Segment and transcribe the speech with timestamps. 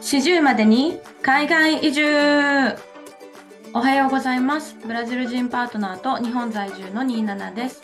[0.00, 2.02] 40までに海外移住。
[3.74, 4.74] おはようございます。
[4.84, 7.82] ブラジル人パートナーと日本在住の27です。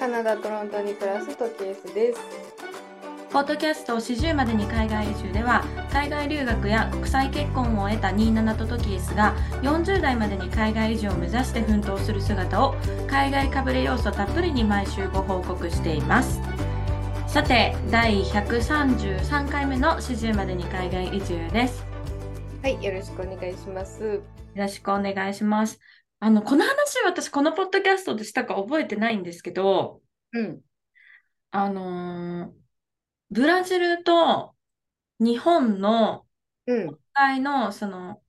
[0.00, 2.20] カナダ・トロントに暮らすトキエスです。
[3.30, 12.74] ポッドキャスト40までに海外移住では海外留学や国際結婚を得た27とトキエスが40代までに海外移住を目指して奮闘する姿を
[13.08, 16.40] 海外かぶれ要素たっぷりに毎週ご報告しています
[17.30, 21.86] さて第133回目の40までに海外移住です
[22.60, 24.02] はい、よろしくお願いします。
[24.02, 24.22] よ
[24.56, 25.78] ろしくお願いします。
[26.18, 30.02] あの、この話、私、このポッドキャストでしたか覚えてないんですけど、
[30.32, 30.60] うん。
[31.52, 32.52] あのー
[33.30, 34.56] ブラジルと
[35.20, 36.26] 日本の
[36.66, 36.86] うん。
[36.88, 38.20] 国会の、その、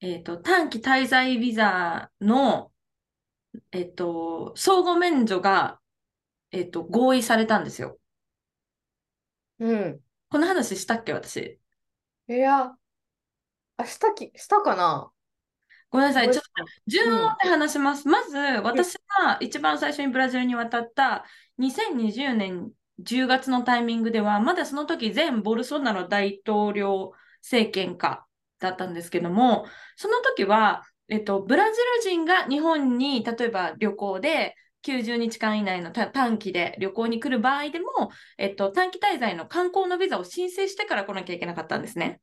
[0.00, 2.72] えっと、短期滞在ビザの、
[3.70, 5.78] えっと、相互免除が、
[6.50, 8.00] えっと、合意されたんですよ。
[9.62, 10.00] うん。
[10.28, 11.60] この話したっけ、私？
[12.28, 12.72] いや、
[13.76, 15.10] あ、したき、したかな？
[15.90, 16.30] ごめんなさい。
[16.30, 18.08] ちょっと覚順を追って話します。
[18.08, 21.24] まず、私が一番最初にブラジルに渡った
[21.58, 22.70] 2020年
[23.02, 28.26] 10月のタイミングでは、まだその時前ボルソナロ大統領政権下
[28.58, 29.66] だったんですけども、
[29.96, 42.20] その時は、えっと、ブラジル人が日本に例えば旅行で90日間以内のた短期で旅行に来る場合でも、えっと、短期滞在の観光のビザを申請してから来なきゃいけなかったんですね。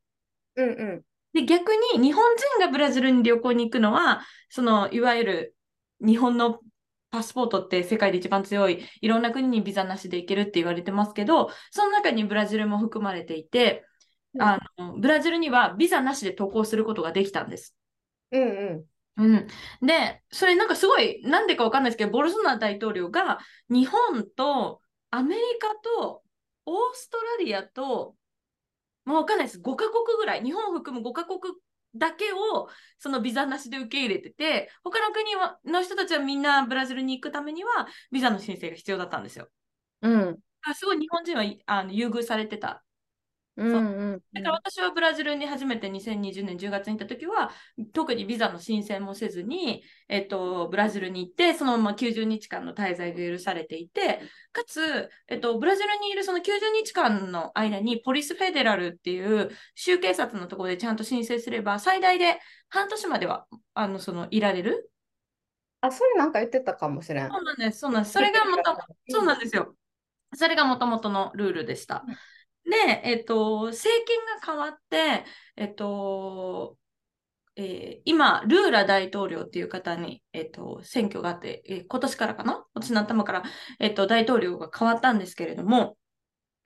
[0.56, 1.02] えうんうん。
[1.32, 5.56] で、逆に日本人がブラジルに旅行に行くのは、その、いわゆる
[6.04, 6.60] 日本の
[7.10, 13.84] パスポートって世界で一番強い、いろんな国にビザなしで行けるって言われてますけど、その中にブラジルも含まれていて、
[14.34, 17.76] うんあの、ブラジルにはビザなしで渡航することができたんです。
[18.32, 19.46] うんううん。
[19.82, 24.80] で、それなんかすごい、なんでかわかんないですけど、ボルソナロ大統領が日本と
[25.10, 26.22] アメリカと
[26.66, 28.16] オーストラリアと、
[29.04, 29.60] もうわかんないです。
[29.60, 31.40] 5カ国ぐらい、日本を含む5カ国
[31.94, 39.48] だけをそのビザなしで受け入れてて、他の国はの人たちはみんなブラジルに行くためにはビザの申請が必要だったんですよ。
[40.02, 40.10] ん。
[40.10, 40.38] うん。
[40.62, 42.84] あすごい日本人はあの優遇されてた
[43.60, 47.50] うんうんだから私はブラジルに初めて2020年10月に行った時は、
[47.92, 54.20] 特にビザの申請もせずに、えっと、ブラジルに行って、そのまま90日間の滞在が許されていて、
[54.52, 62.38] かつ、えっと、ブラジルにいるその90日間の間に、ポリスフェデラルっていう州警察のところでちゃんと申請すれば、最大で
[62.68, 64.92] 半年までは、あの、その、いられる。
[65.80, 67.28] あ、それなんか言ってたかもしれん。
[67.28, 68.12] そうなんです、そうなんです。
[68.12, 68.40] それが
[69.08, 69.74] そうなんですよ。
[70.34, 72.04] それがもともとのルールでした。
[72.70, 75.24] で、えっと、政権が変わって、
[75.56, 76.78] えっと、
[77.56, 82.64] えー今、ルーラ大統領っていう方に、えっと、選挙があって、えー今年からかな？
[82.74, 83.42] 今年の頭から、
[83.80, 85.98] えっと、大統領が変わったんですけれども、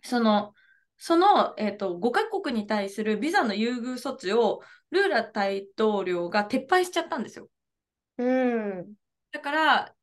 [0.03, 0.53] その、
[0.97, 4.61] その、えっと、5カ国に対するビザの優遇措置を、
[4.91, 7.49] ルーラ大統領が撤廃しちゃったんですよ。
[8.19, 8.95] うん。
[9.33, 9.95] だから、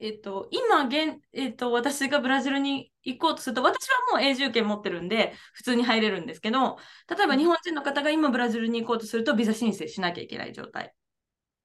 [0.00, 6.78] えっと、今現、えっと、私がブラジルに行こうとすると、私はもう永住権持ってるんで、普通に入れるんですけど、
[7.08, 10.94] 例えば日本人の方が今ブラジルに行こうとすると、ビザ申請しなきゃいけない状態。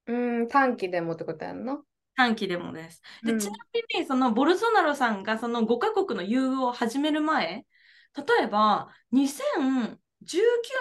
[0.08, 1.82] うん、短期でもってことやんな。
[2.18, 3.02] 短期でもです。
[3.24, 7.66] で、うんちなみに、そのボルソナロさんがその5カ国の優遇を始める前、
[8.16, 9.98] 例えば2019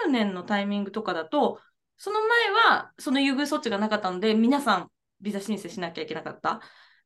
[0.09, 1.61] 年のタイミングとかだと、
[1.97, 4.91] その前はその優遇措置がなかったので、皆さん
[5.21, 6.59] ビザ申請しなきゃいけなかった。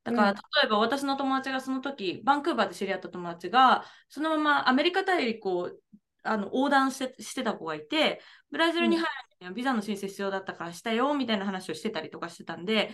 [0.04, 5.72] だから、うん例えば私の友達がその時、バンクーバーで知り合った友達が、そのままアメリカ大陸を
[6.24, 8.22] あの横断してしてた子がいて、
[8.52, 9.08] ブラジルに入る
[9.42, 12.92] にはビザの申請必要だったからしたよみたいな話をしてたりとかしてたんで、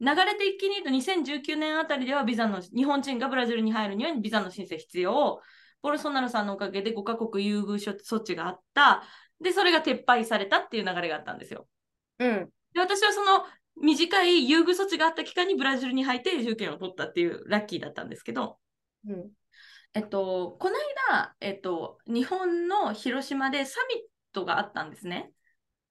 [0.00, 5.40] 流れて一気に言うと2019年あたりではビザの日本人がブラジルに入るにはビザの申請必要。
[5.82, 9.02] ボルソナロさんのおかげで5カ国優遇措置があった。
[9.40, 11.68] で、それが撤廃されたっていう流れがあったんですよ。
[12.18, 12.50] うん。
[12.72, 13.44] で、私はその
[13.76, 18.58] 短い優遇措置があった期間にブラジルに入って永住権を取ったっていうラッキーだったんですけど、
[19.06, 19.30] うん。
[19.94, 20.76] えっと、この
[21.10, 23.98] 間、えっと、日本の広島でサミッ
[24.32, 25.32] トがあったんですね。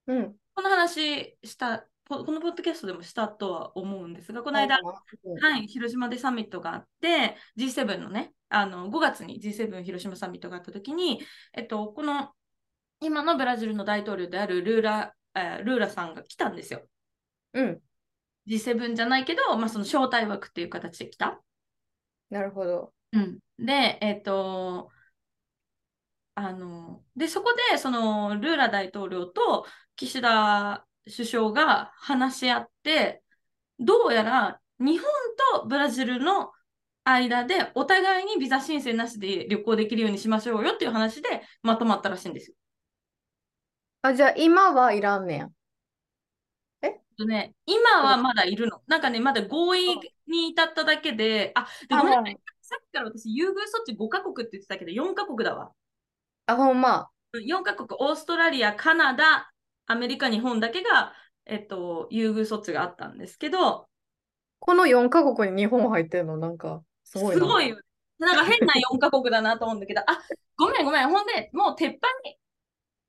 [0.06, 0.34] うん。
[0.54, 4.78] この話した、ここのポッドキャストでもしたとは思うんですが、この間、
[5.24, 11.22] うんはい、広島でサミットがあって、G7 のね、あの5月に G7 広島サミットがあったときに、
[11.54, 12.30] えっと、この
[13.00, 16.86] 今のブラジルの大統領であるルーラ、えールーラさんが来たんですよ。
[17.54, 17.80] うん。
[18.46, 21.40] G7 じゃないけど、まあ、その招待枠っていう形で来た。
[22.30, 22.92] なるほど。
[23.12, 24.90] うん、で、えっと、
[26.34, 29.66] あの、で、そこで、その、ルーラ大統領と
[29.96, 33.22] 岸田首相が話し合って、
[33.78, 35.08] どうやら日本
[35.60, 36.52] とブラジルの
[37.04, 42.56] 間でお互いにビザ申請なしで旅行できるようにしましょうよっていう話でまとまったらしいんですよ。
[44.02, 45.48] あ、じゃあ今はいらんねや。
[47.16, 48.82] とね、今はまだいるの。
[48.86, 49.96] なんかね、まだ合意
[50.26, 52.40] に至っただけで、あ、でごめんなさい。
[52.62, 55.72] さっきから私、優遇措置5カ国って言ってたけど、4カ国だわ。
[56.46, 57.08] あ、ほんま。
[57.32, 59.50] 4カ国、オーストラリア、カナダ、
[59.86, 61.12] アメリカ、日本だけが、
[61.46, 63.88] えっと、優遇措置があったんですけど、
[64.60, 67.40] この4カ国に日本入ってるの、なんか、すごいな。
[67.40, 67.78] すごいよ。
[68.18, 70.04] なんか変な4カ国だなと思うんだけど、あ、
[70.56, 71.08] ごめんごめん。
[71.08, 71.98] ほんで、もう撤廃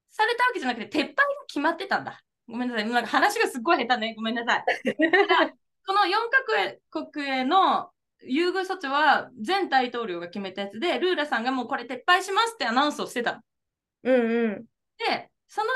[0.09, 1.15] されたわけじゃなくて、撤廃が
[1.47, 2.21] 決まってたんだ。
[2.47, 2.89] ごめんなさい。
[2.89, 4.13] なんか話がすっごい下手ね。
[4.15, 4.65] ごめんなさい。
[5.87, 6.11] この4
[6.89, 7.91] カ国への
[8.23, 13.43] 優遇措置は前大統領が決めたやつで、ルーラさんがもうこれ撤廃しますってアナウンスをしてた。
[14.03, 14.65] うんうん。
[14.97, 15.67] で、その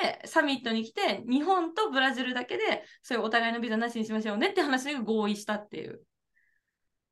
[0.00, 6.02] 状態でサミットに来て、日本とブラジルだけで、そういうお互いのビザなしにしましょうねって話で合意したっていう。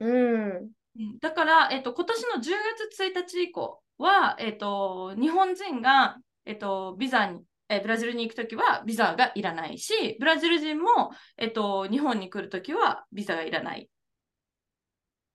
[0.00, 0.72] うん。
[0.96, 2.50] うんだから、えっと、今年の10
[2.90, 13.88] 月1日以降は、えっと、日本人が、えっと、ビザに、えブラジルに行くときはビザがいらないし、ブラジル人も、えっと、日本に来るときはビザがいらない。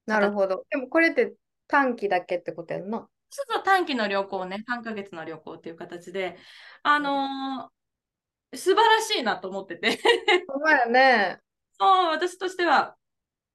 [0.05, 0.65] なるほど。
[0.69, 1.33] でもこれって
[1.67, 3.07] 短期だけってことやんな？
[3.29, 6.37] そうそう短期の旅行ね、3ヶ月の旅行っていう形で、
[6.83, 7.75] あのー
[8.57, 9.99] 素晴らしいなと思ってて、
[10.47, 11.39] ほんまやね。
[11.79, 12.95] そう、私としては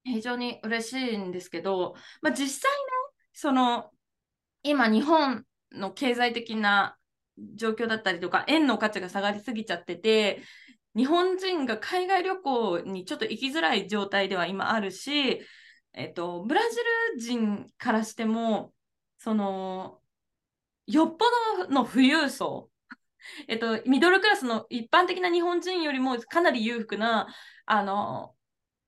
[0.03, 2.87] 非常に嬉しいんですけど、まあ、実際ね、
[3.33, 3.91] その、
[4.63, 6.97] 今日本の経済的な
[7.55, 10.41] 状況だったりとか、円の価値が下がりすぎちゃってて、
[10.95, 15.41] 日本人が海外旅行にちょっと行きづらい状態では今あるし、
[15.93, 16.77] えっと、ブラジ
[17.15, 18.73] ル人からしても、
[19.17, 19.99] その、
[20.87, 21.25] よっぽ
[21.65, 22.69] どの富裕層、
[23.47, 27.27] えっと、ミドルクラスの一般的な日本人よりもかなり裕福な、
[27.65, 28.35] あの、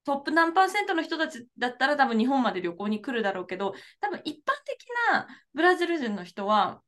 [0.05, 6.81] トップ何パーセントの人たちだったら多分日本まで旅行に来るだろうけど、多分一般的なブラジル人の人は、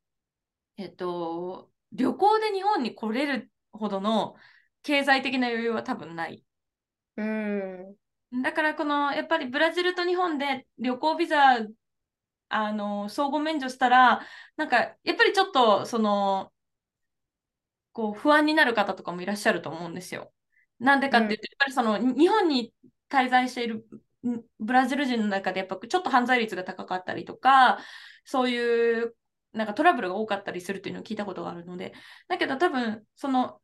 [0.77, 4.35] えっと、旅行で日本に来れるほどの
[4.83, 6.43] 経済的な余裕は多分ない。
[7.17, 7.95] うん。
[8.43, 11.65] だからこのやっぱりブラジルと日本で旅行ビザ
[12.49, 14.21] あの相互免除したら
[14.57, 16.51] なんかやっぱりちょっとその
[17.93, 20.33] こう不安になる方とかもいらっしゃると思うんですよ。
[20.79, 22.73] なんでかっていうと、やっぱりその日本に
[23.09, 23.87] 滞在している
[24.27, 27.79] んブラジル人の中でやっぱちょっと犯罪率が高かったりとか
[28.25, 29.15] そういう
[29.55, 31.93] なんかトラブルが多かったりするっていうのを聞いたことがあるので
[32.27, 33.59] だけど多分その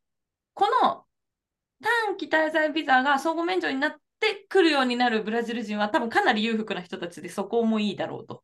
[0.53, 1.03] この
[1.81, 8.43] 短期滞在ビザが相互免除になってくるようになるブラジル人は多分かなり裕福な人たちでそこもいいだろうと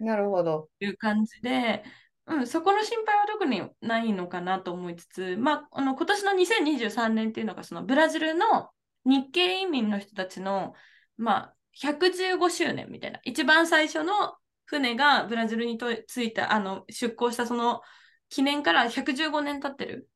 [0.00, 0.68] なるほど。
[0.80, 1.84] いう感じで、
[2.26, 8.70] うん、そこの心配は特にないのかなと思いつつ、まあ、あの今年の2023年っていうのがそのブラジルの
[9.04, 10.74] 日系移民の人たちの、
[11.16, 14.34] まあ、115周年みたいな一番最初の
[14.66, 17.82] 船がブラジルにと着いたあの出港したその
[18.28, 20.08] 記念から115年経ってる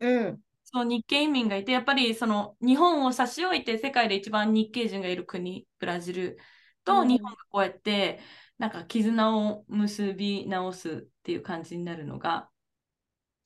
[0.00, 0.42] うん。
[0.64, 6.38] その日系移民がいて、やっぱりその日本を差し置いて世界で一番日系人がいる国、ブラジル
[6.84, 8.20] とうん日本がこうやって、
[8.58, 10.92] なんか絆を結び直すっ
[11.22, 12.50] ていう感じになるのが、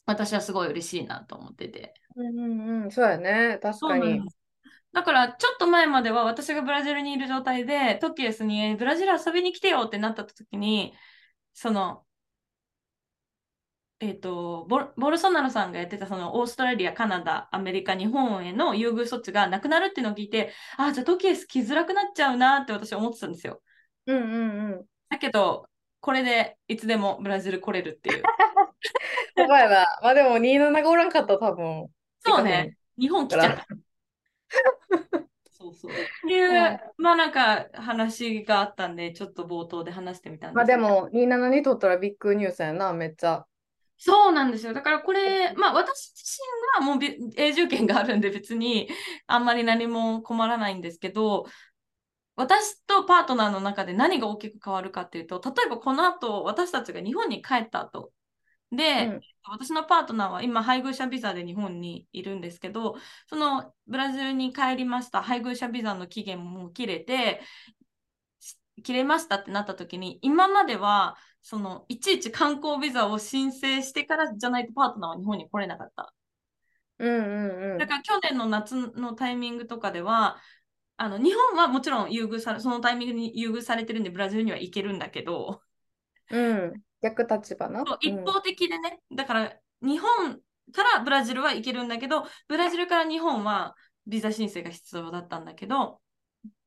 [0.07, 1.95] 私はすごい嬉しいなと思ってて。
[2.17, 2.91] うんうんうん。
[2.91, 3.59] そうやね。
[3.63, 4.21] 確かに
[4.93, 10.95] だからちょっと前までは私がブラジルにいる状態でトキエスにブラジル遊びに来てよってなった時に
[11.55, 12.05] その
[14.01, 23.61] えっとボルボルソナロさんがやってたそのオーストラリア、カナダ、アメリカ、日本への優遇措置がなくなるっていうのを聞いてあじゃあトキエス来づらくなっちゃうなって私は思ってたんですよ
[24.07, 24.85] うんうんうん。
[25.11, 25.67] だけど
[26.01, 28.23] これでいつでもブラジル来れるっていう
[29.37, 29.87] ほんまやな。
[30.03, 31.89] まあでも27がおらんかったら多分。
[32.21, 33.67] そうね日本来ちゃった
[35.53, 35.93] そうそう。
[35.93, 35.95] っ
[36.27, 40.79] ていう、はいまあなんか話があったんで、ちょっと冒頭で話してみたんですけど。
[40.79, 43.47] まあでも、27にとったらビッグニュースやな、めっちゃ。
[43.99, 44.73] そうなんですよ。
[44.73, 46.41] だからこれ、まあ私自
[46.81, 48.89] 身はもうび永住権があるんで別に
[49.27, 51.45] あんまり何も困らないんですけど、
[52.37, 58.13] 私とパートナーの中で何が大きく変わるかっていうと、例えばこの後私たちが日本に帰った後
[58.73, 59.21] で、うん
[59.53, 62.97] 私のパートナーは今配偶者ビザで日本にいるんですけど、
[63.27, 67.41] そのブラジルに帰りました配偶者ビザの期限も切れて、
[68.39, 76.15] し切れましたってなった時に、今まではそのいちいち観光ビザを申請してからじゃないとパートナーは日本に来れなかった。
[76.99, 77.87] うんうんうんだ。
[77.87, 80.39] から去年の夏のタイミングとかでは、
[80.97, 85.63] あの日本はもちろん優遇され、そのタイミングに優遇されてるんで、ブラジルには行けるんだけど、
[86.31, 86.83] うん。
[87.03, 87.85] 逆立場な？
[87.87, 89.53] そう一方的でね、だから
[89.83, 90.41] 日本
[90.73, 93.75] からブラジルは行けるんだけど、ブラジルから日本は
[94.07, 96.01] ビザ申請が必要だったんだけど、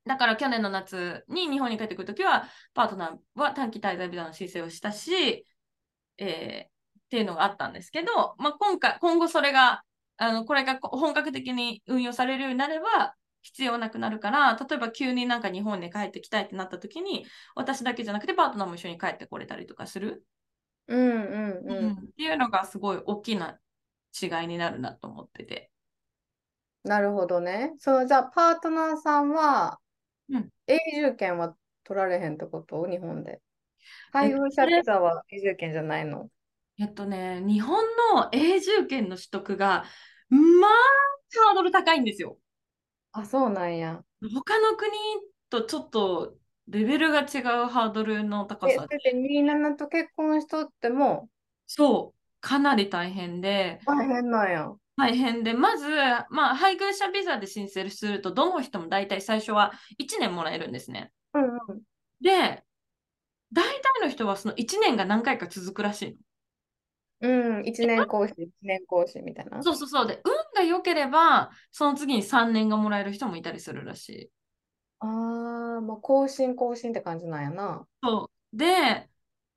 [0.05, 5.45] だから去年の夏に日本に帰ってくるときは、パートナーは短期滞在ビザの申請をしたし、
[6.17, 6.67] えーっ
[7.03, 9.83] っていうのがあったんですけど、まあ、今回、今後それが、
[10.17, 13.13] あの、これが本格的に運用されるようになれば、
[13.43, 20.25] 必要なくなるから、例えば急になんか日本に帰ってきたいってなった時に、私だけじゃなくてパートナーも一緒に帰ってこれたりとかする。
[20.87, 21.85] うんうんうん。
[21.85, 23.59] うん、っていうのがすごい大きな
[24.19, 25.69] 違いになるなと思ってて。
[26.83, 27.73] なるほどね。
[27.77, 29.79] そう、じゃあパートナーさんは、
[30.29, 32.85] うん、永住権は取られへんってこと？
[32.89, 33.41] 日本で。
[34.13, 36.29] 配偶者ビザは永住権じゃないの？
[36.79, 37.83] えっとね、日本
[38.15, 39.85] の永住権の取得が、
[40.29, 40.71] まあ、
[41.47, 42.37] ハードル高いんですよ。
[43.13, 44.03] あ、そうなんや。
[44.33, 44.91] 他の国
[45.49, 46.35] とちょっと
[46.67, 48.97] レベルが違うハードルの高さで。
[48.97, 51.29] で、27と結婚しとっても
[51.65, 53.79] そう、かなり大変で。
[53.85, 54.71] 大変なんや。
[54.95, 55.87] 大変で、まず、
[56.29, 61.11] まあ、配偶者ビザで申請すると、どの人も大体最初は1年もらえるんですね。
[61.33, 61.81] うんうん、
[62.21, 62.63] で、
[63.51, 66.15] 大体の人はその1年が何回か続くらしいの。
[67.23, 69.63] うん、1年講師、1年講師みたいな。
[69.63, 70.07] そうそうそう。
[70.07, 74.31] で、運が良ければ、その次に3年がもらえる人もいたりするらしい。
[74.99, 75.05] あ
[75.77, 77.87] あ、まあ、更新更新って感じなんやな。
[78.01, 78.57] そう。
[78.57, 79.09] で、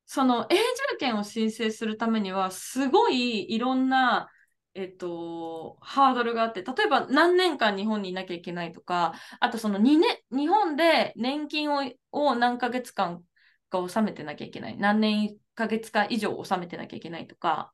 [0.07, 4.31] その永住権を申請するためには、すごいいろんな、
[4.75, 11.83] えっと、ハードルがあって、例えば何年間日本にいなきゃいけないとか、あとその2年、日本で年金を
[12.13, 13.25] を何ヶ月間
[13.71, 14.77] か納めてなきゃいけない。
[14.79, 17.73] 何年ヶ月か以上納めてなきゃいけないとか。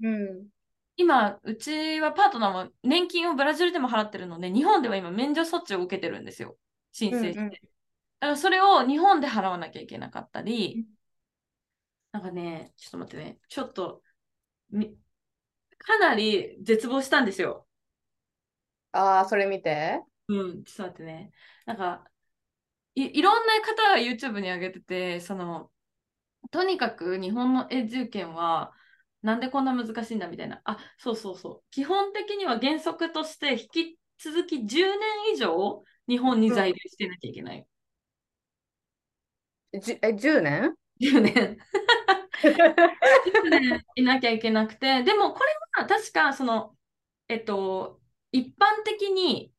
[0.00, 0.48] うん。
[0.96, 6.56] 今、うちはパートナーも年金をブラジルでも払ってるので、日本では今免除措置を受けてるんですよ。
[6.92, 7.38] 申請して。
[7.38, 7.62] うんうん、だか
[8.20, 10.86] らそれを日本で払わなきゃいけなかったり、
[12.12, 14.02] なんかね、ちょっと待ってね、ちょっと、
[15.78, 17.66] かなり絶望したんですよ。
[18.92, 20.02] ああ、それ見て。
[20.28, 21.32] うん、ちょっと待ってね。
[21.64, 22.04] なんか、
[22.94, 25.71] いいろんな方が YouTube に上げてて、その、
[26.50, 28.72] とにかく日本の永住権は、
[29.22, 30.60] なんでこんな難しいんだみたいな。
[30.64, 31.70] あ、そうそうそう。
[31.70, 37.66] 基本的には原則として引き続き10年以上日本に在留してなきゃいけない。
[39.72, 41.58] うん、じえ、10年 ?10 年。
[43.50, 46.76] 年いなきゃいけなくて、でもこれは確かその、
[47.28, 48.00] えっと、
[48.32, 49.52] 一般的に、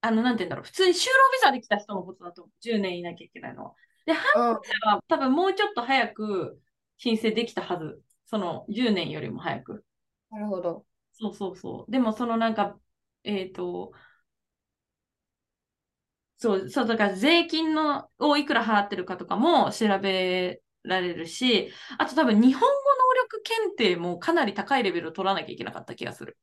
[0.00, 3.74] あの、なんて言うんだろう、普通に就労ビザで来た人のことだと10年いなきゃいけないのは。
[4.08, 4.60] で、半分
[4.90, 6.60] は多分もうちょっと早く
[6.96, 8.02] 申請できたはず。
[8.24, 9.84] その10年よりも早く。
[10.30, 10.86] なるほど。
[11.12, 11.90] そうそうそう。
[11.90, 12.78] でもそのなんか、
[13.24, 13.92] えっ、ー、と、
[16.38, 26.38] そう、そう、だから税金のをいくら払ってるかとかも調べられるし、あと多分日本語能力検定もかなり高いレベルを取らなきゃいけなかった気がする。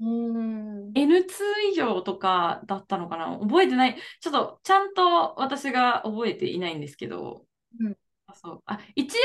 [0.00, 1.24] うん N2
[1.72, 3.38] 以上とかだったのかな？
[3.38, 3.96] 覚えてない。
[4.20, 7.46] ちょっとちゃんと私が覚えていないんですけど。
[7.80, 7.96] うん、
[8.26, 9.16] あそうあ一応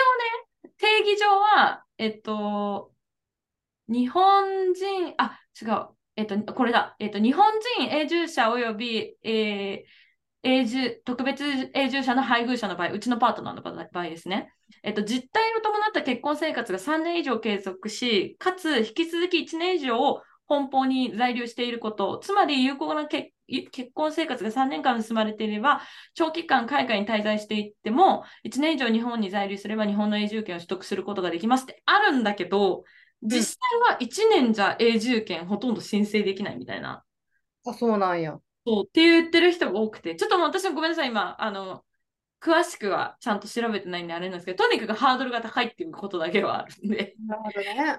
[0.63, 2.91] ね、定義上は、えっと、
[3.88, 5.88] 日本人、あ、違う。
[6.15, 6.95] えっと、これだ。
[6.99, 7.45] えっと、日本
[7.77, 14.53] 人永住者及び、えー、永住、特別永住者の配偶者の場合、うちのパートナーの場合ですね。
[14.83, 23.32] えっと、実態を伴った結婚生活が3年以上継続し、かつ引き続き1年以上本邦に在留していること、つまり有効な結
[23.94, 25.82] 婚生活が3年間進まれていれば、
[26.15, 31.82] 長期間海外に滞在していっても、1年以上日本に在留すれば日本の永住権を取得することができますって。
[31.86, 32.84] あるんだけど、
[33.22, 37.03] 実際は1年じゃ永住権ほとんど申請できないみたいな。
[37.65, 38.39] あ、そうなんや。
[38.65, 38.86] そう。
[38.88, 41.84] って言ってる人が多くて、ちょっともう私はごめんなさい、今、あの、
[42.41, 47.15] 詳しくはちゃんと調べてないんであれなんですけど、とにかくハードルが高いっていうことだけはあるんで。
[47.27, 47.98] なるほどね。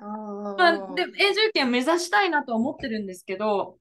[0.56, 3.78] まあ、で永住権目指したいなと思ってるんですけど、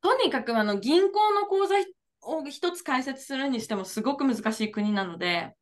[0.00, 1.74] とにかくあの銀行の口座
[2.22, 5.54] を一つ開設するにしてもすごく難しい国なので、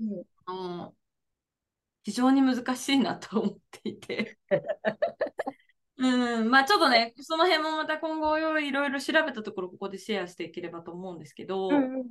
[0.00, 0.94] うん、あの
[2.04, 4.38] 非常に難しいなと思っていて。
[6.02, 12.06] うん、まあちょっとね、その辺もまた今後いろいろ調べたところ、ここでシェアしていければと思うんですけど、うんうんうん、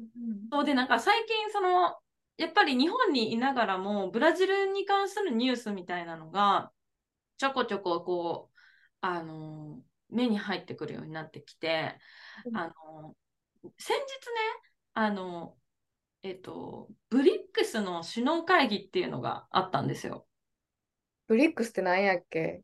[0.52, 1.98] そうで、なんか最近、その、
[2.38, 6.72] やっぱり日本にいながらも、ブラジルに関するニュースみたいなのが、
[7.38, 8.58] ちょこちょここう、
[9.02, 11.98] あの、目に入ってくるようになってきて、
[12.46, 13.16] うん、あの、
[13.78, 14.02] 先日ね、
[14.94, 15.58] あの、
[16.24, 20.28] えっと、ブリックスの首脳会議っていうのがあったんですよ。
[21.28, 22.62] ブリックスって何やっけ？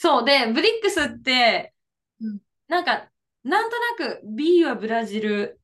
[0.00, 1.74] そうで、ブリックスって、
[2.20, 3.10] うん、なんか、
[3.42, 5.60] なんとなく B はブラジル、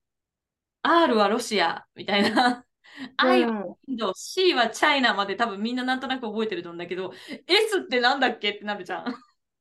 [0.83, 2.67] R はロシアみたいな、
[3.17, 7.13] I はインド、C はチャイナまで多分みんななんとなく覚えてると思うんだけど、
[7.47, 9.05] S ってなんだっけってなるじゃん。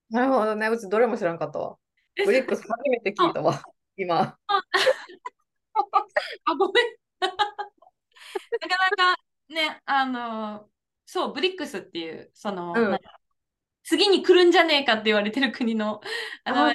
[0.10, 1.78] なるほどね、うちどれも知らんかったわ。
[2.26, 3.62] ブリックス初めて聞いたわ、
[3.96, 4.40] 今。
[4.48, 4.64] あ、
[6.58, 6.86] ごめん。
[7.22, 7.36] なか
[8.98, 10.68] なかね、あの、
[11.06, 13.00] そう、ブリックスっていう、その、うん
[13.84, 16.02] 次に来るんじゃねえかって言われてる国の、
[16.44, 16.74] あの、ね、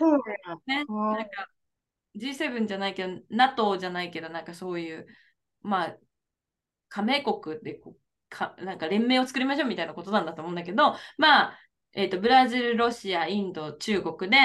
[0.66, 0.84] や。
[0.86, 1.48] なんか
[2.16, 5.06] G7 じゃないけど、NATO じゃないけど、なんかそういう、
[5.62, 5.96] まあ、
[6.88, 7.96] 加盟国でこう
[8.28, 11.58] か、なんか連盟を作りましょうみたいなことなんだと思うんだけど、まあ、
[11.94, 14.36] えっ、と、ブラジル、ロシア、インド、中国で、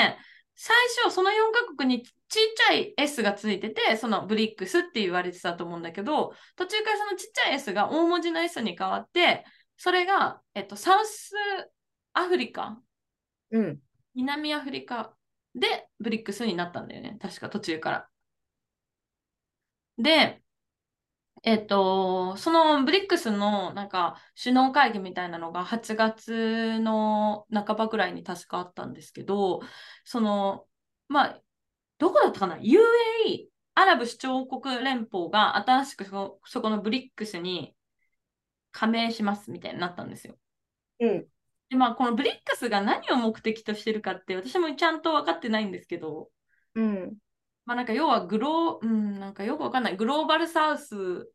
[0.55, 9.46] 最初、その4カ国にちっちゃい S がついてて、そのブリックスって言われてたと思うんだけど、途中からそのちっちゃい S が大文字の S に変わって、
[9.77, 11.34] それが、えっと、サウス
[12.13, 12.82] アフリカ、
[13.51, 13.79] うん。
[14.15, 15.15] 南アフリカ？
[15.55, 17.17] でブリックスになったんだよね。
[17.22, 18.10] 確か途中から。
[19.98, 20.41] で、
[21.43, 29.62] えっと、そのブリックスのなんか首脳会議みたいなのが8月の半ばぐらいに確かあったんですけど、
[30.05, 30.65] その、
[31.10, 31.41] まあ、
[31.98, 37.75] どこだったかな ?UAE、アラブ首長国連邦が新しくそそこのブリックスに
[38.72, 40.38] 加盟しますみたいになったんですよ。
[41.00, 41.27] うん。
[41.74, 46.30] で、まあ、このブリックスが何を目的としてるかって私もちゃんと分かってないんですけど、
[46.75, 47.18] うん。
[47.65, 49.98] まあなんか要はグロー、うん、なんかよくわかんない。
[49.98, 51.32] グローバルサウス、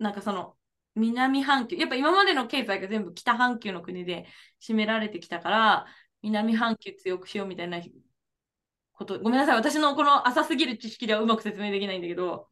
[0.00, 0.56] なんかその
[0.96, 4.26] 南半球、やっぱ今までの経済が全部北半球の国で
[4.60, 5.86] 占められてきたから、
[6.22, 7.80] 南半球強くしようみたいな
[8.92, 9.56] こと、ごめんなさい。
[9.56, 12.48] 私のこの浅すぎる知識ではうまく説明できないんだけど、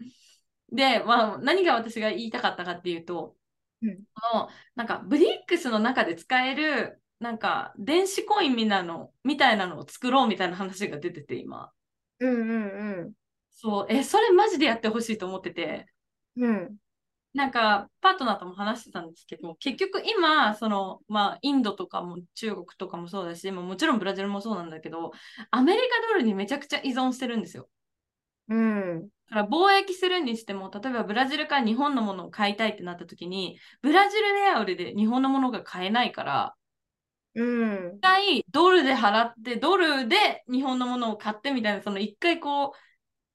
[0.73, 3.37] で、まあ何が私が言いたかったかっていうと、
[3.83, 11.73] うんこのなんかブリックスの中で使える、なんか電子コインみたいなのみたいなのを作ろうみたいな話が出てて今。
[12.21, 13.13] うんうん
[13.51, 15.87] そう、え、それマジでやってほしいと思ってて、
[16.37, 16.51] うん。
[16.51, 16.77] うん。
[17.33, 25.13] なんかパートナーとも話してたんですけど、結局今、その、まあ、インドとかも中国とかもそうだし、まあもちろんブラジルもそうなんだけど、
[25.51, 27.71] アメリカドルにめちゃくちゃ依存してるんですよ。
[28.49, 29.09] うん。
[29.31, 36.55] だから貿易するにしても、例えばブラジルから日本のものを買いたいってなった時に、ブラジルレアルで日本のものが買えないから、
[37.35, 38.01] うん一。
[38.01, 42.71] 回ドルで払って、ドルで日本のものを買ってみたいな、その一回こう、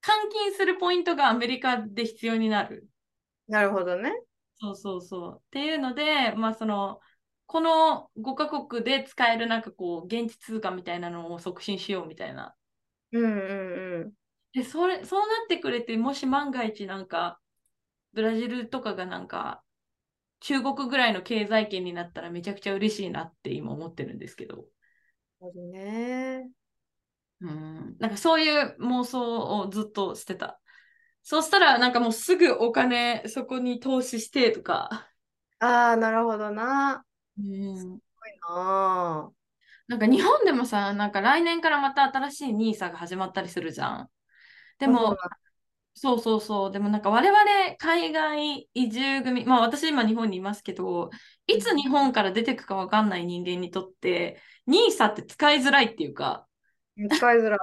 [0.01, 2.87] 換金するポイントがアメリカで必要になる。
[3.47, 4.11] なるほどね。
[4.55, 5.37] そうそうそう。
[5.39, 6.99] っていうので、まあその、
[7.45, 12.55] この5カ国で使えるなんかこう、現地通貨みたいなのを促進しようみたいな。
[13.11, 14.13] うんうん
[14.53, 17.39] で、それ、そうなってくれて、もし万が一なんか、
[18.13, 19.63] ブラジルとかがなんか、
[20.41, 24.65] 中国ぐらいの経済圏になったらめちゃくちゃ嬉しいなって今思ってるんですけど。
[25.41, 25.71] うん。
[25.71, 26.49] ね。
[27.41, 27.97] うん。
[27.99, 30.59] なんかそういう妄想をずっとしてた。
[31.23, 35.09] そうしたらなんかもうすぐお金そこに投資してとか。
[35.59, 37.03] ああ、なるほどな。
[37.37, 37.77] うん。
[37.77, 37.99] すごい
[38.49, 39.31] な。
[39.87, 44.09] なんか日本でもさ、なんか来年からまた新しい NISA が始まったりするじゃん。
[44.77, 45.17] でも、
[46.01, 46.71] そうそうそう。
[46.71, 51.09] でもなんか我々海外移住組、まあ私今日本にいますけど、
[51.45, 56.47] いつ日本から出てくかわかんない人間にとって、NISA って使いづらいっていうか、
[57.09, 57.59] 使いづらい。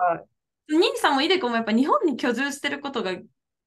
[0.71, 3.17] NISA もイデコもやっぱ日本に居住してることが、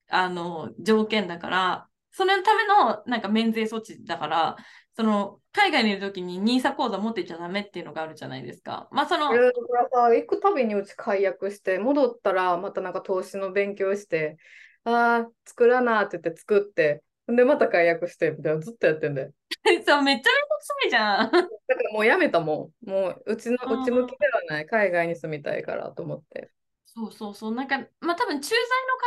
[0.10, 4.58] あの、条件だから、そのためのなんか免税措置だから、
[5.00, 8.90] その海外にいるときに NISA 口座持っていちゃダメっていうのがあるじゃないですか。
[8.92, 9.60] まあその、いやだか
[9.98, 14.36] らさ、行くたびにうち解約して、戻ったらまたなんか投資の勉強して、
[14.84, 19.32] ああ、作らなって言って作って、んでまた解約してみたいなずっとやってんで。
[19.64, 21.32] そう、めっちゃめんどくさいじゃん。
[21.32, 21.48] だか
[21.82, 22.90] らもうやめたもん。
[22.90, 24.66] もううちのうち向きではない。
[24.66, 26.52] 海外に住みたいからと思って。
[26.92, 27.56] そうそうそう。
[27.56, 28.58] なんか、まあ多分駐在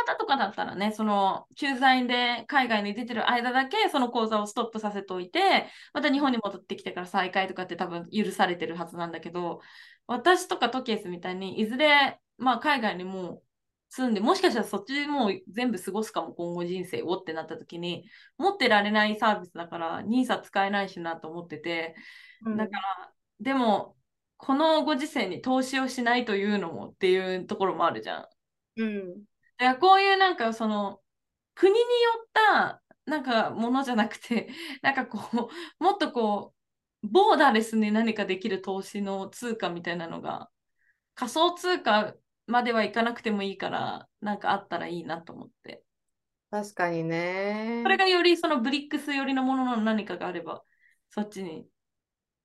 [0.07, 9.59] の方とかだったらね、その駐在で海外に出てる間だけその口座をストップさせておいて、また日本に戻ってきてから再開とかって多分許されてるはずなんだけど、
[10.07, 13.43] 私とかトケースみたいにいずれ、まあ海外にもう
[13.89, 18.05] 住んで、もしかしたらそっちでもう全部過ごすかも今後人生をってなった時に、
[18.37, 21.95] 持ってられないサービスだから NISA 使えないしなと思ってて、
[22.45, 23.97] うんだから、でも、
[24.45, 28.27] このご時世に投資をしないというのもっていうところもあるじゃん。
[28.75, 29.23] うん。
[29.57, 30.99] だからこういうなんかその
[31.55, 31.83] 国によ
[32.25, 34.49] ったなんかものじゃなくて、
[34.83, 36.53] なんかこう、もっとこ
[37.01, 40.49] う、ボーダーレスに何かできる投資の通貨みたいなのが、
[41.15, 42.13] 仮想通貨
[42.45, 45.85] まではいかなくてもいいから、なんかあったらいいなと思って。
[46.51, 47.87] 確かにねそ。
[47.87, 50.63] れがよりそのブリックス寄りのものの何かがあれば、
[51.09, 51.65] そっちに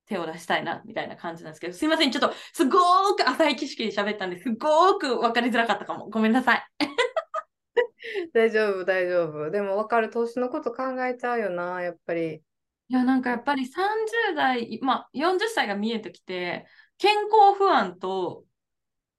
[0.08, 6.08] 手を出したいな、みたいな感じなんですけど、すいません、ちょっとすごーく浅い知識で喋ったんですごーく分かりづらかったかも。
[6.08, 6.66] ごめんなさい。
[8.32, 9.50] 大丈夫、大丈夫。
[9.50, 12.42] でも分かる、投資のこと考えちゃうよな、やっぱり。
[12.90, 16.66] いや、なんかやっぱり30代、まあ40歳が見えてきて、
[16.96, 18.44] 健康不安と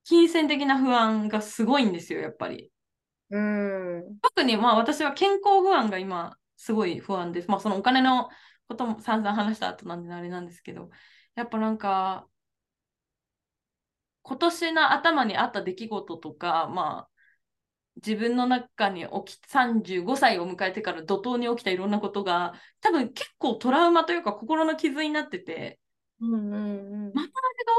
[0.05, 2.71] 金銭的な不安がすごいんですよ、やっぱり。
[3.29, 4.19] うん。
[4.21, 7.47] 特にまあ私は健康不安が今すごい不安です。
[7.47, 8.29] まあそのお金の
[8.69, 10.89] ことも散々話した後なんであれなんですけど、
[11.35, 12.27] やっぱなんか
[14.21, 17.09] 今年の頭にあった出来事とか、まあ、
[17.95, 25.79] 自分の中に起き35歳を迎えてから怒涛に起きたいろんなことが多分結構トラウマというか心の傷になってて、
[26.21, 27.29] うんうんうん、またあれが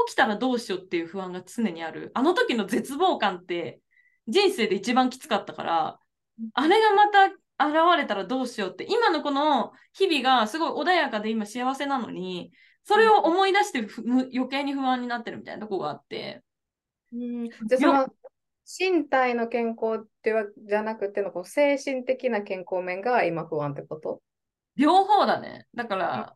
[0.07, 2.11] 起きたらどうしようっていう不安が常にある。
[2.13, 3.79] あの時の絶望感って
[4.27, 5.99] 人生で一番きつかったから
[6.53, 7.29] あれがまた
[7.67, 12.51] 現れたらどうしようって今のこの日々がすごい穏やかで今幸せなのに
[12.83, 13.87] それを思い出して
[14.33, 16.43] 余計に不安になってるみたいなとこがあって。
[17.13, 18.07] うん、じゃその
[18.65, 24.21] 身体の健康ってはじゃなくてのこう精神的な健康面が今不安ってこと？
[24.77, 25.67] 両方だね。
[25.75, 26.35] だから、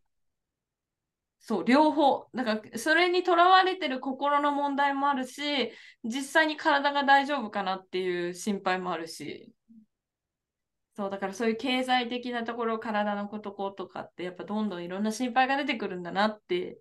[1.40, 2.28] そう、両方。
[2.34, 5.72] だから、それにとらわれてる心の問題もあるし、
[6.04, 9.54] 実際に体が大丈夫かなっていう心配もあるし。
[10.96, 16.80] そう、だからそういう経済的なところ、体のことことかって、やっぱどんどんいろんな心配が出てくるんだなって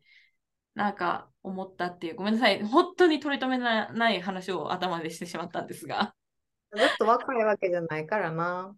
[0.74, 6.14] なんか思ったっていう、ごめんなさい、本当に取り留めない話を頭でしてしまったんですが。
[6.76, 8.74] ずっと若いわけじゃないからな。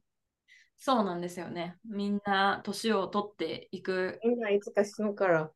[0.79, 1.79] そうなんですよね。
[1.85, 4.21] みんな年を取っていく。
[4.23, 5.51] みんないつか死ぬから。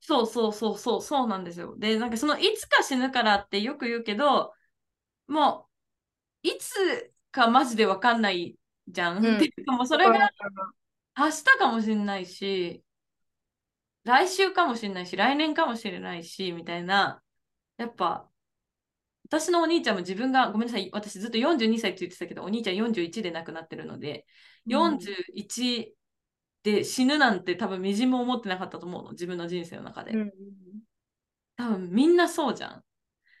[0.00, 1.74] そうそうそうそう、そうなんですよ。
[1.78, 4.52] で、なんかそのいつか死ぬからってよく言うけど、
[5.26, 5.68] も
[6.44, 9.24] う、いつかマジでわかんないじゃん。
[9.24, 10.30] うん、っていうかもうそれが
[11.16, 12.82] 明日かもしれないし、
[14.04, 17.22] 来週かもしれないし、来年かもしれないし、みたいな、
[17.76, 18.28] やっぱ、
[19.24, 24.26] 私のお兄ちゃんも自分が、ごめんなさい、私ずっと42歳って言ってたけど、お兄ちゃん41で亡くなってるので、
[24.66, 25.96] うん、41
[26.64, 30.12] で死ぬなんて多分みじんも思ってなかったと思うの、自分の人生の中で。
[30.12, 30.32] うん、
[31.56, 32.84] 多分みんなそうじゃん。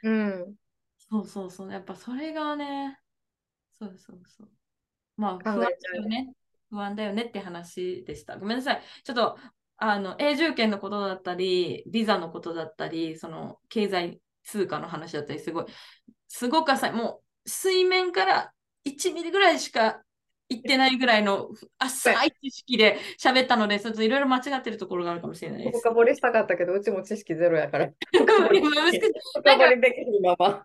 [0.04, 0.54] うん。
[0.96, 1.72] そうそうそう。
[1.72, 2.98] やっぱそれがね、
[3.72, 4.50] そうそうそう。
[5.16, 6.32] まあ、不安だよね。
[6.70, 8.38] 不安だよねって話でした。
[8.38, 8.82] ごめんなさい。
[9.04, 9.36] ちょっと
[9.76, 15.66] あの永住権のことだったり、ビザのことだったり、その経済通貨の話だったり、すごい、
[16.28, 18.52] すごく浅い、もう水面から
[18.84, 20.02] 1ミリぐらいしか
[20.52, 25.80] 言ってないぐらいの浅い知識で喋ったので、ちょっといろいろ間違ってるところがあるかもしれないです。
[25.80, 27.90] 深掘りしたかったけど、うちも知識ゼロやから。
[28.12, 28.60] 深掘り
[29.80, 30.46] できるまま。
[30.46, 30.56] いや、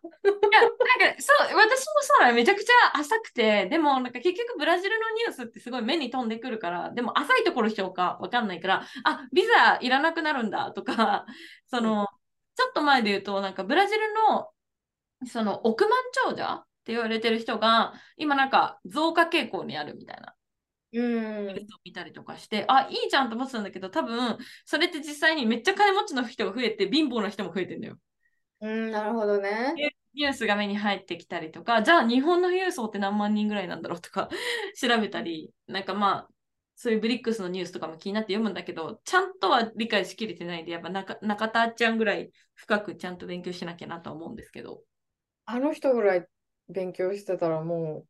[0.62, 1.58] なんかそう、私も
[2.02, 11.26] そうなのめちゃくちゃ浅くて、でもなんか結局ブラジルのニュースってすごい目に飛んでくるから、でも浅いところしようかわかんないから、あ、ビザいらなくなるんだとか、
[11.67, 12.06] その、うん、
[12.56, 14.50] ちょっと前で言うと、なんかブラジルの
[15.26, 15.91] その億万
[16.26, 20.34] 長者って言われてる人が、今なんか増加傾向にあるみたいな。
[20.93, 21.67] うん。
[21.84, 27.97] 見たりとかして、あ、いいじゃんと思ってたんだけど、多分、それって実際にめっちゃ金持ちの人が増えて、貧乏な人も増えてんだよ。
[28.62, 29.73] うん、なるほどね。
[30.13, 34.30] ニュースが目に入ってきたりとか、じゃあ日本の富裕層って何万人ぐらいなんだろうとか
[34.80, 36.30] 調べたり、なんかまあ、
[36.76, 44.84] そういうブリックスのニュースとかも気になって読むんだけど、ちゃんとは理解しきれてないんで、やっぱ中中田ちゃんぐらい深くちゃんと勉強しなきゃなと思うんですけど。
[45.45, 46.28] あの人ぐらい
[46.69, 48.08] 勉強してたらもう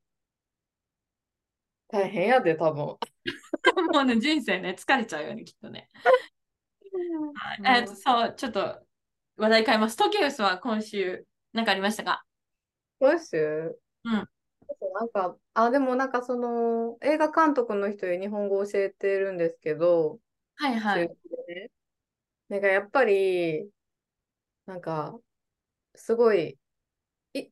[1.90, 2.98] 大変やで、多分。
[3.94, 5.90] もうね、人生ね、疲れちゃうよね、きっとね。
[7.34, 8.82] はい、えっと、そう、ちょっと
[9.38, 9.96] 話題変えます。
[9.96, 12.26] トキウスは今週、何かありましたか？
[13.00, 14.12] 今週うん。
[14.14, 14.26] な
[15.06, 20.20] んか、あ、でもなんかその、映画監督の人に日本語教えてるんですけど、
[20.56, 21.08] はいはい。
[21.48, 21.72] ね、
[22.50, 23.70] なんかやっぱり、
[24.66, 25.18] なんか、
[25.96, 26.58] すごい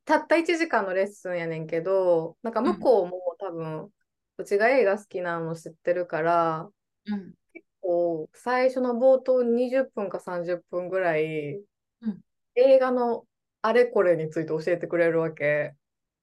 [0.05, 3.89] たった1時間のレッスンやねんけど、なんか向こうも多分、
[4.37, 6.69] うちが映画好きなの知ってるから、
[7.05, 12.21] うん、結構最初の冒頭20分か30分ぐらい、うん、
[12.55, 13.25] 映画の
[13.61, 15.75] あれこれについて教えてくれるわけ。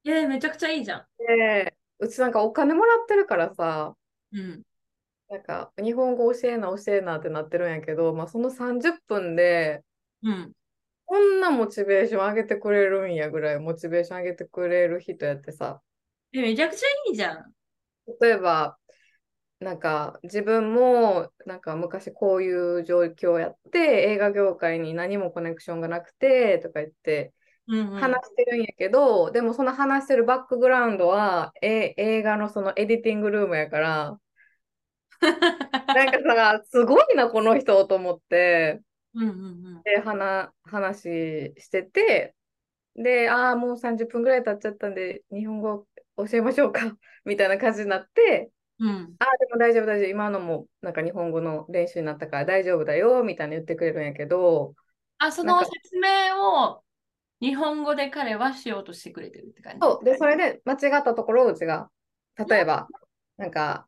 [0.04, 1.06] えー、めちゃくちゃいいじゃん。
[1.18, 3.94] で、うちなんかお金もらってるからさ、
[4.32, 4.62] うん、
[5.28, 9.82] なんか日本語教えな教えなってなってるんやけど、まあ、その30分で、
[10.22, 10.52] うん、
[11.12, 15.82] こんなモチベーション上げてくれるんやぐらいモチベーション上げてくれる人やってさ。
[16.32, 17.52] え、めちゃくちゃいいじゃん。
[18.18, 18.78] 例えば、
[19.60, 27.34] なんか自分もなんか昔こういう状況やって映画業界に何もコネクションがなくてとか言って
[27.68, 34.18] 話してるんやけど、うんうん、でもその話してるバックグラウンドはえ映画のそのエディティングルームやから
[35.20, 38.80] なんかさすごいなこの人と思って
[39.14, 39.30] うんうんう
[39.80, 41.00] ん、で話話
[41.58, 42.34] してて
[42.96, 46.80] でああもう30分ぐらい経っちゃったんで日本語教えましょうか
[47.24, 50.08] みたいな感じになって、うん、ああでも大丈夫大丈夫。
[50.08, 54.74] 今のもなんか日本語の練習になったから大丈夫だよみたいな言ってくれるんやけど
[55.18, 56.82] あその説明を
[57.40, 59.78] 日本語で彼はしようとしてくれてるって感じ？
[59.80, 60.04] そう。
[60.04, 61.90] でそれで間違ったところをうちが
[62.48, 62.88] 例えば、
[63.36, 63.86] なんか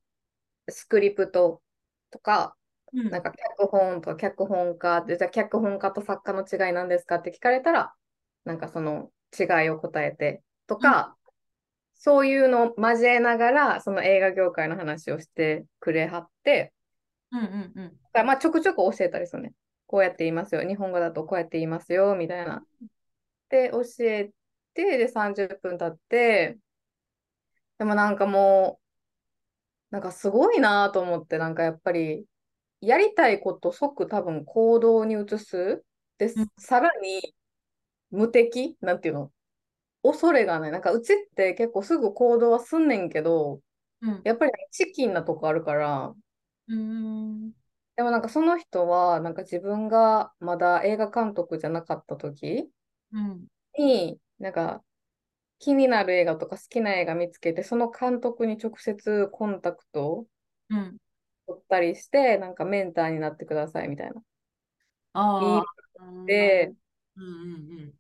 [0.69, 1.63] スクリプト
[2.11, 2.57] とか
[2.95, 7.93] なんか脚本とか脚本家で、じゃあ脚本家と作家の違いなんですかって聞かれたら、
[8.45, 11.33] なんかその違いを答えてとか、うん、
[11.97, 16.73] そういうのを交えながら、その映画業界の話をしてくれはって、
[17.33, 19.53] うんうんうん、まあちょくちょく教えたりするね。
[19.87, 20.63] こうやって言いますよ。
[20.63, 22.65] 日本語だとこうやって言いますよ、みたいな。
[23.49, 24.31] で、教え
[24.73, 26.59] て、で、30分経って、
[27.79, 28.79] でもなんかも
[29.91, 32.25] う、なんかすごいなと思って、なんかやっぱり、
[32.87, 35.85] やりたいこと即多分行動に移す。
[36.19, 37.35] で、さらに
[38.11, 38.77] 無敵？
[38.81, 39.31] なんていうの？
[40.03, 40.71] 恐れがない。
[40.71, 43.61] なんかうちって結構すぐ行動はすんねんけど、
[44.03, 46.15] うん、やっぱりチキンなとこあるから、
[46.69, 47.51] うん。
[47.97, 52.69] でもなんかその人は、なんか自分がまだ映画監督じゃなかった時
[53.79, 54.83] に、なんか
[55.59, 60.27] 気になる映画とか好きな映画見つけて、その監督に直接コンタクト
[61.47, 64.23] 取ったりして、なんかメンターになってくださいみたいな。
[65.13, 65.65] ああ。
[66.27, 66.73] で、
[67.17, 67.93] うんうんうん、っ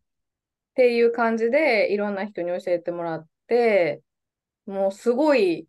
[0.74, 4.02] ていう感じでいろんな人に教えてもらって、
[4.66, 5.68] もうすごい、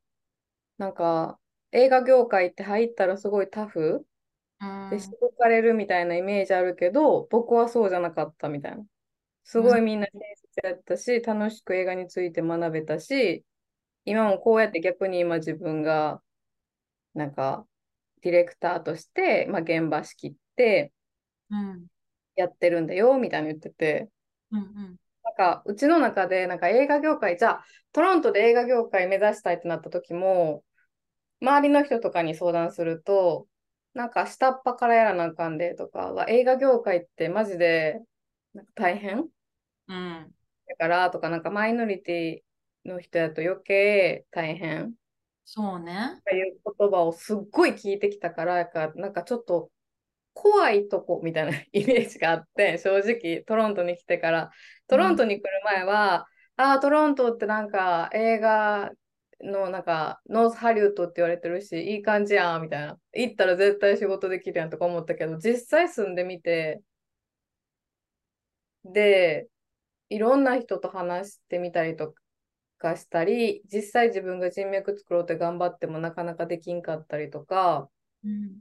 [0.77, 1.39] なんか
[1.71, 4.05] 映画業界って入ったらすごいタフ
[4.89, 8.83] で、しごかれるみたいなイメージあるけど、僕はそうじゃなかったみたいな。
[9.43, 13.45] すごいみんな親切やったし、楽しく映画について学べたし、
[14.05, 16.21] 今もこうやって逆に今自分が、
[17.15, 17.65] なんか、
[18.21, 20.93] ディレクターとして、まあ、現場仕切って、
[22.35, 24.09] やってるんだよ、みたいに言ってて、
[24.51, 30.63] うんうん、なんか、うちの中で、なんか映画業界、じゃあ、トロントで映画業界目指したいってなった時も、
[31.41, 33.47] 周りの人とかに相談すると、
[33.93, 38.01] なんか下っ端からやらなあかんでとかは、映画業界ってマジで
[38.53, 39.27] なんか大変？
[39.87, 40.35] うん。
[40.67, 44.93] だからとか、なんかマイノリティの人やと余計大変。
[45.45, 46.15] そうね。
[46.19, 49.71] っていう言葉をすっごい聞いてきたから、かなんかちょっと
[50.33, 54.51] 怖いとこみたいな イメージがあって、正直トロントに来てから、
[54.87, 56.27] トロントに来る前は、
[56.57, 58.91] うん、ああ、トロントってなんか映画
[59.41, 62.99] のなんかノースハリウッドって言われてるし、いい感じやんみたいな。
[63.13, 66.81] 行ったら絶対仕事できるやんとか思ったけど、実際住んでみて、
[68.83, 69.47] で、
[70.09, 72.13] いろんな人と話してみたりと
[72.85, 77.89] かしたり、実際自分が人脈作ろうって頑張ってもなかなかできんかったりとか、
[78.23, 78.59] うん、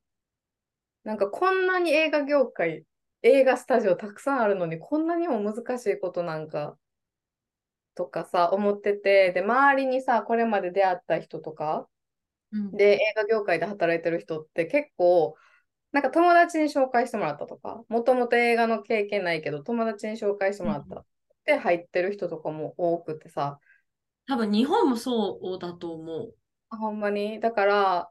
[1.05, 2.87] なんかこんなに映画業界、
[3.23, 6.79] 映画スタジオたくさんあるのに、こんなにも難しいことなんか
[7.95, 11.87] とかさ、思ってて、で、周りにさ、これまで出会った人とか、
[12.53, 15.37] うん、で、映画業界で働いてる人って結構、
[15.93, 21.01] なんか友達に紹介してもらったとか、もともと映画の経験ないけど、友達に紹介してもらった。
[21.01, 21.05] っ
[21.45, 23.61] て入ってる人とかも多くてさ。
[24.27, 26.35] 多分日本もそうだと思う。
[26.71, 27.41] あほんまに？
[27.41, 28.11] だから、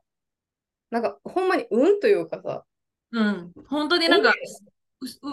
[0.90, 2.66] なんかほんまに運というかさ。
[3.12, 4.34] うん、本当になんか、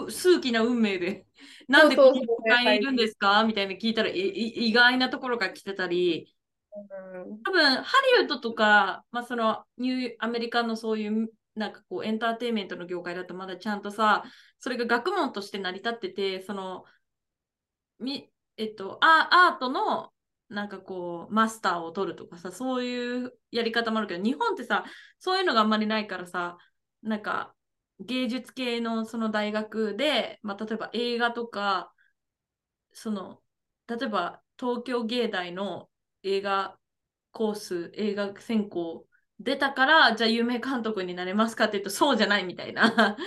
[0.09, 1.25] 数奇な運命で、
[1.67, 3.43] なんでこの会にいるんですか？
[3.43, 6.33] みたいな聞いたら意外なところが来てたり、
[6.73, 7.83] うん、多分ハ
[8.17, 14.23] リウッドとか、まあ、そのニューアメリカのそういうなんかこうエンターテインメントの業界だとまだちゃんとさ、
[14.59, 16.85] それが学問として成り立ってて、その
[17.99, 20.10] みえっと、アートの
[20.51, 24.83] なんかこうマスターを取るとかさそういうやり方もあるけど日本ってさ
[25.17, 26.57] そういうのがあんまりないからさ
[27.01, 27.55] なんか
[28.01, 31.93] 芸術系のその大学で、まあ、例えば映画とか
[32.91, 33.39] その
[33.87, 35.89] 例えば東京芸大の
[36.23, 36.77] 映画
[37.31, 39.05] コース映画専攻
[39.39, 43.17] 出たからじゃあ有名監督になれますかって言うとそうじゃないみたいな。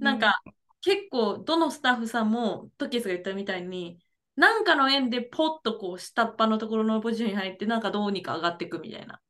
[0.00, 0.42] なんか、
[0.80, 4.03] 結構どのスタッフさんもトキスが言ったみたいに
[4.36, 9.20] なんかの縁でポッとこう下っ端のところのポジションに入ってなんかどうにか上がっていくみたいな。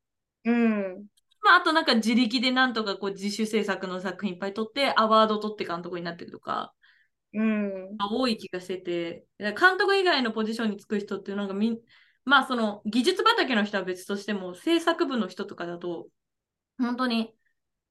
[0.45, 1.05] うん。
[1.43, 6.73] まあ、あとなんか自力でなんとかこう自主制作の作品いっぱい撮ってアワード取って監督になってるとか、
[7.33, 11.79] うん、多い気がしてて監督以外のポジションにつく人っていうのがみ
[12.23, 16.07] まあその技術畑の人は別としても制作部の人とかだと
[16.79, 17.34] 本当に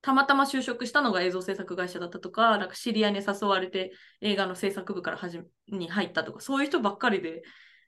[0.04, 7.42] たまたま就職したのが映像制作会社だったとか、なんか知り合いに誘われて映画の制作部からはじに入ったとか、そういう人ばっかりで、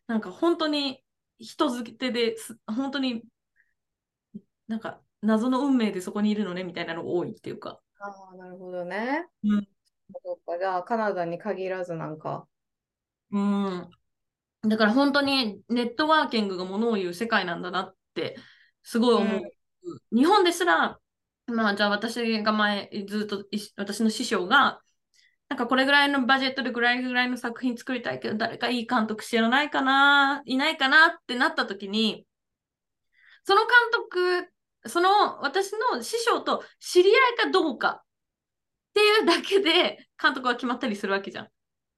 [0.06, 1.04] なんか本当に
[1.38, 3.22] 人付けで、本当に
[4.66, 7.82] なんか謎の運命でそこにいるのねみたいなの多いっていうか。
[8.00, 9.26] ああ、なるほどね。
[9.44, 9.68] うん。
[10.24, 12.48] そうか、じゃあカナダに限らずなんか。
[13.30, 13.90] うん。
[14.62, 18.38] だから本当にネットワーキングがものを言う世界なんだなって
[18.82, 19.42] すごい思う。
[20.12, 20.98] うん、日本ですら
[21.46, 23.44] まあ、じゃあ私が前、ずっと
[23.76, 24.80] 私の師匠が、
[25.48, 32.26] なんかこれぐらいのバジェットでぐらいぐらいの作品作りたいけど、誰かいい監督知らないかな、いないかなってなった時に、
[33.44, 34.52] その監督、
[34.88, 38.02] その私の師匠と知り合いかどうかっ
[38.94, 41.48] ていうだけで監督は決まったりするわけじゃん。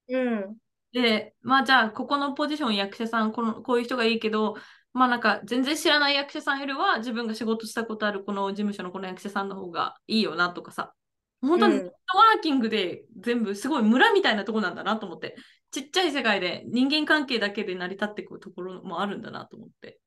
[0.08, 0.56] うん。
[0.92, 4.56] で、まあじゃあ、ここのポジション役者さん、このこういう人がいいけど、
[4.98, 10.92] まあなんか全然知らない役者さんよりは自分が仕事したことあるこの事務所のこの役者さんの方がいいよなとかさ、
[11.40, 15.36] 本当にネットワーキングで全部すごい村みたいなとこなんだなと思って、
[15.70, 20.00] ちっちゃい世界で人間関係だけで成り立っていくところもあるんだなと思って。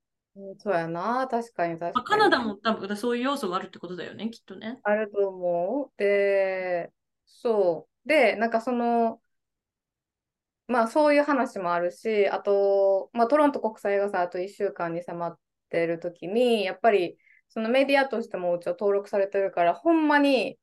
[0.59, 1.93] そうやな、確かに確かに。
[1.93, 4.79] まあ、カナダも多分そういう要素があるってことだよね、きっとね。
[4.83, 5.91] あると思う。
[5.97, 6.91] で、
[7.25, 8.07] そう。
[8.07, 9.19] で、なんかその、
[10.71, 17.17] まあそういう話もあるし、あと、まあ、トロント国際映画祭あと1週間に迫ってる時に、やっぱり
[17.49, 20.57] そのメディアとしてもうちは登録されてるから、ほんまに、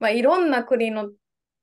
[0.00, 1.10] まあ、いろんな国の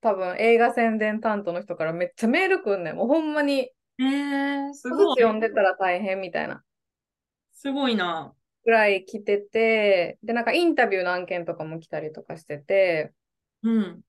[0.02, 2.96] 多分映画宣伝担当の人からめっちゃメールくんねん。
[2.96, 5.22] もうほんまに、えー、すごい。
[5.22, 6.64] 読んでたら大変みたいな。
[7.54, 8.34] すごいな。
[8.64, 13.14] ぐらい来てて、で、なんかインタビューの案件とかも来たりとかしてて、
[13.64, 14.02] うん。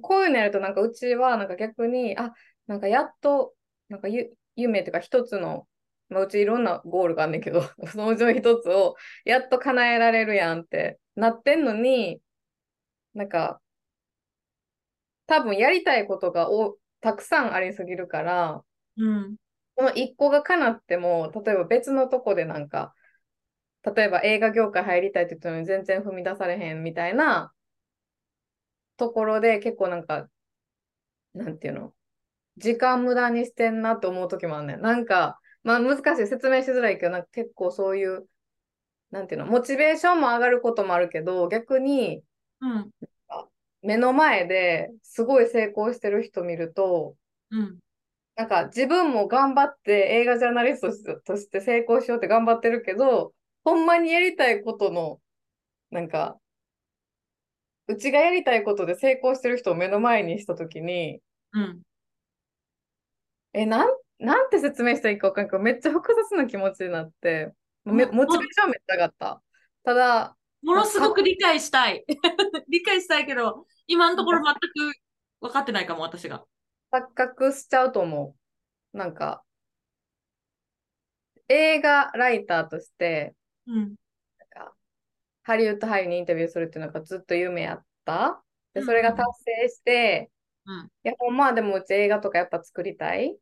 [0.00, 2.32] こういうのやると、なんかうちはなんか逆に、あ、
[2.66, 3.54] なんかやっと、
[3.88, 5.66] なんかゆ夢っていうか一つの、
[6.08, 12.20] まあ、うちいろんなゴールがあんねんけど、 そのうちの一つをやっと叶えられるやんってなってんのに、
[13.14, 13.60] なんか、
[15.26, 18.62] 多分やりたいことがおたくさんありすぎるから、
[18.96, 19.36] うん、
[19.74, 22.94] この一個が叶っても、例えば別のとこでなんか、
[23.82, 27.52] 例えば映画業界入りたいって言ったのに全然踏み出されへんみたいな
[28.96, 30.28] ところで結構なんか、
[31.34, 31.94] なんていうの
[32.56, 34.80] 時間無駄にしてんなって思う時もあるねん。
[34.80, 38.26] なんか、まあ難しい、説明しづらいけど、なんか結構そういう、
[39.10, 42.22] なんていうの、モチベーションも上がることもあるけど、逆に、
[42.60, 42.90] うん、
[43.82, 47.16] 目の前ですごい成功してる人見ると、
[47.50, 47.78] うん、
[48.36, 53.34] なんか自分も頑張って映画ジャーナリストとして成功しようって頑張ってるけど、
[53.64, 55.20] ほんまにやりたいことの、
[55.90, 56.38] なんか、
[57.88, 61.20] うちがやりたいことで成功してる人を目の前にしたときに、
[61.52, 61.82] うん、
[63.52, 63.88] え、なん、
[64.18, 67.52] なんて説明したらいいか分かんないけど、めっちゃ複雑な気持ちになって、
[67.84, 69.42] めモチベーションめっちゃ上がった。
[69.84, 72.04] ただ、ものすごく理解したい。
[72.68, 74.58] 理解したいけど、今のところ全く
[75.40, 76.44] 分かってないかも、私が。
[76.92, 78.36] 錯覚しちゃうと思
[78.92, 78.96] う。
[78.96, 79.44] なんか、
[81.48, 83.34] 映画ライターとして、
[83.66, 83.88] うん、なん
[84.68, 84.74] か
[85.42, 88.42] ハリウッド俳優にインタビューするっていうのがずっと夢やった。
[88.74, 90.30] で、それが達成して、
[90.64, 93.36] うん、いや、ほんまでもうち映画とかやっぱ作りたい。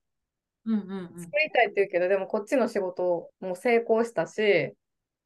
[0.66, 4.74] うんうんうん、作りたいって言うけど、でもこっちの仕事も成功したし、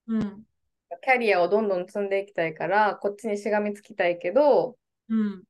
[0.07, 0.45] うん、
[1.03, 4.77] キャリアをどんどん積んでいきたいから、こっちにしがみつきたいけど、
[5.09, 5.43] うん、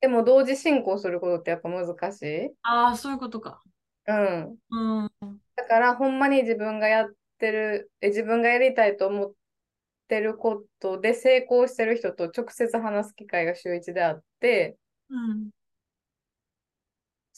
[0.00, 2.50] でも同時進行することってやっぱ難しい。
[2.62, 3.62] ああ、そういうことか。
[4.06, 4.56] うん。
[4.70, 5.10] うん、
[5.56, 9.32] だからほんまに自分がやってる、え自分がやりたいと思っ
[10.08, 14.76] てることで成功してる人と直接話す機会が週一であって、
[15.10, 15.50] うん、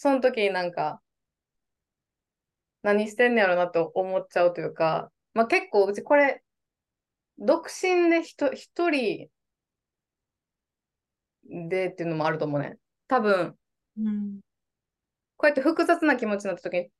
[0.00, 1.02] その時になんか、
[2.82, 6.44] 何してんねやろなと思っちゃうというか、まあ結構うちこれ、
[7.37, 9.28] 独身で一人
[11.42, 12.78] でっていうのもあると思うね。
[13.08, 13.58] 多分、
[13.96, 14.40] うん、
[15.37, 16.90] こうやって複雑な気持ちになった時に、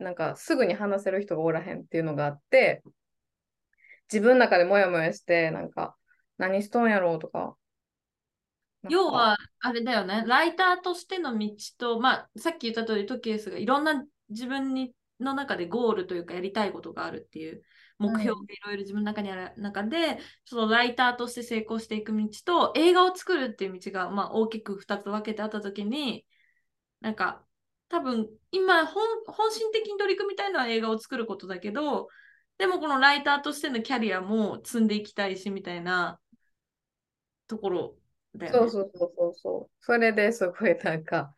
[0.00, 2.82] なんかすぐに話せる人がおらへんっていうのがあって、
[4.12, 5.96] 自分の中でモヤモヤして、なんか、
[6.38, 7.56] 何しとんやろうとか。
[8.88, 17.62] 要は、あれだよね、ライターとしての道と、まあ、さっき言った通り、トキエスがいろんな自分にの中でゴールというかやりたいことがあるっていう
[17.98, 26.24] 目標がいろいろ自分の中にある中で、そのライターとして成功していく道と映画を作るっていう道が、まあ、大きく2つ分けてあった時に
[27.00, 27.44] なんか
[27.88, 29.04] 多分今本
[29.50, 32.08] 心的に取り組みたいのは映画を作ることだけど
[32.58, 36.20] でもこのライターとしてのキャリアも積んでいきたいしみたいな
[37.46, 37.96] ところ
[38.36, 38.58] だよね。
[38.58, 39.76] そうそうそうそうそう。
[39.80, 41.34] それですごいなんか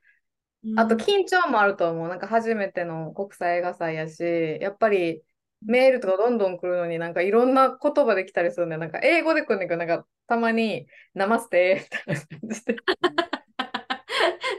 [0.76, 2.08] あと緊張もあると思う。
[2.08, 4.22] なんか初めての国際映画祭やし、
[4.60, 5.22] やっぱり
[5.62, 12.76] メールとかどんどん来るのになんかいろんな言葉で来たりするんで、なんか英語で来るんだけど、なんかたまに、ナマステ みたいな感じで。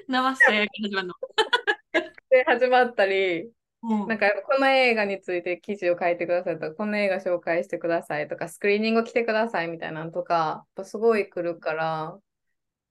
[0.07, 1.13] ナマステ始まるの。
[2.31, 3.51] で始まったり、
[3.83, 12.17] うん、なんかこの映画について記事を書いてくださいとか、この映画紹介してくださいとか、スクリーニング来てくださいみたいなのとか、やっぱすごい来るから、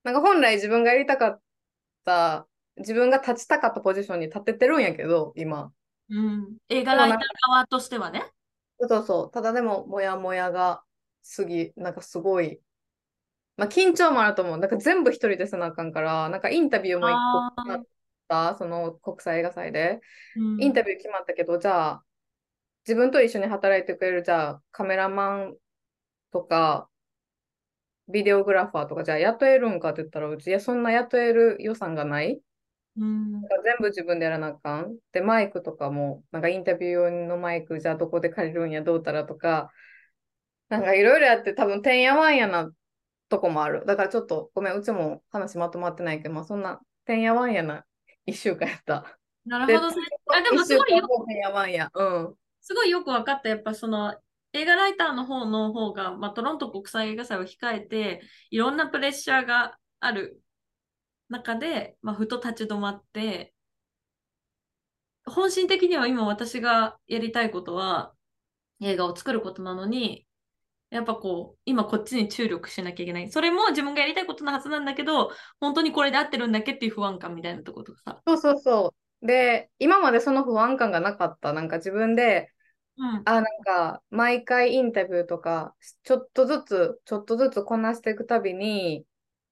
[0.02, 1.40] なんか本来自分がやりたかっ
[2.04, 2.46] た
[2.76, 5.72] 自分が立ちたかったポジションに立ててるんやけど、今。
[6.08, 8.24] うん、映画ライター側としてはね。
[8.80, 9.30] そうそう。
[9.30, 10.82] ただでも、もやもやが
[11.36, 12.60] 過ぎ、なんかすごい、
[13.56, 14.58] まあ、緊張もあると思う。
[14.58, 17.12] なんか全部一人でせなあかんから、なんかインタビューも一
[17.56, 17.86] 個決まっ
[18.28, 20.00] た、その国際映画祭で。
[20.36, 22.04] うん、インタビュー決まったけど、じゃあ、
[22.86, 25.56] 自分と一緒に働いてくれる、じゃあ、カメラマン
[26.32, 26.88] とか、
[28.10, 32.40] ビデオグラファーとか、じゃあ雇えるんかって言ったら、うち、いや、そんな雇える予算がない。
[32.96, 34.96] うん、全部自分でやらなあかん。
[35.12, 39.70] で、マイクとかも、なんかインタビュー用のマイク、じゃあどこで借りるんや、どうたらとか、
[40.68, 42.70] なんかいろいろやって多分てんやわんやな
[43.28, 43.84] とこもある。
[43.86, 47.84] だからちょっとごめん、うちも話まとまってないけど、まあそんなてんやわんやな
[48.26, 49.18] 一週間やった。
[49.46, 49.96] なるほどね。
[50.32, 51.90] あでもすごいよてんやわんや。
[51.92, 52.34] うん。
[52.60, 53.48] すごいよく分かった。
[53.48, 54.14] やっぱその
[54.52, 58.20] 映画ライターの方の方が、まあ、トロント国際映画祭を控えて、
[58.50, 60.40] いろんなプレッシャーがある
[61.28, 63.54] 中で、まあ、ふと立ち止まって、
[65.24, 68.12] 本心的には今私がやりたいことは
[68.80, 70.26] 映画を作ることなのに、
[70.90, 73.30] やっぱこう、今こっちに注力しなきゃいけない。
[73.30, 75.30] それも自分がやりたいことのはずなんだけど、
[75.60, 78.20] 本当にこれで合ってるんだっけっていう不安感みたいなとことかさ。
[78.26, 79.26] そうそうそう。
[79.26, 81.52] で、今までその不安感がなかった。
[81.52, 82.50] なんか自分で、
[83.24, 89.06] あ、なんか、毎回インタビューとか、ちょっとずつ、ちょっとずつこなしていくたびに、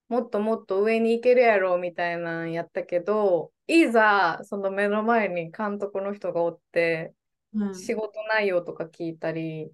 [0.08, 7.14] もっともっと上に行けるやろみたいなんやったけど、いざ、その目の前に監督の人がおって、
[7.52, 9.70] うん、仕事内容とか聞いたり、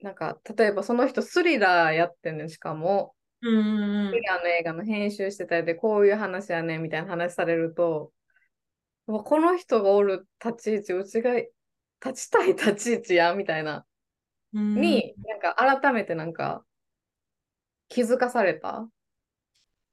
[0.00, 3.14] なんか、例えばその人スリラーやってんねん、しかも。
[3.42, 8.12] うんうんスリラーの映画の編集してたりで、こういう話やねんみたいな話されると、
[9.06, 11.32] この人がおる立ち位置、うちが
[12.04, 13.84] 立ちたい立ち位置や、みたいな。
[14.52, 16.64] に、なんか改めてなんか
[17.88, 18.88] 気づかされた？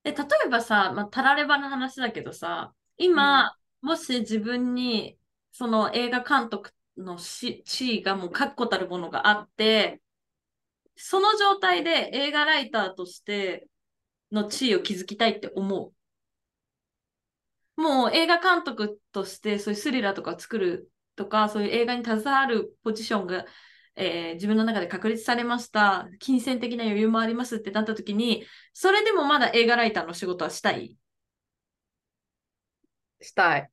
[0.03, 5.17] え例えばさ、まあ、たらればの話だけどさ、今、うん、もし自分に
[5.51, 10.01] その映画監督の地位がもう確固たるものがあって、
[10.95, 13.67] その状態で映画ライターとして
[14.31, 15.93] の地位を築きたいって思
[17.77, 17.81] う。
[17.81, 23.45] もう映画監督としてそういうスリラーとか作るとか、そういう映画に携わるポジションが、
[23.95, 26.07] えー、自分の中で確立されました。
[26.19, 30.95] 金銭的な余裕もありますってなった時に、それでもまだ映画ライターの仕事はしたい？
[33.19, 33.71] したい。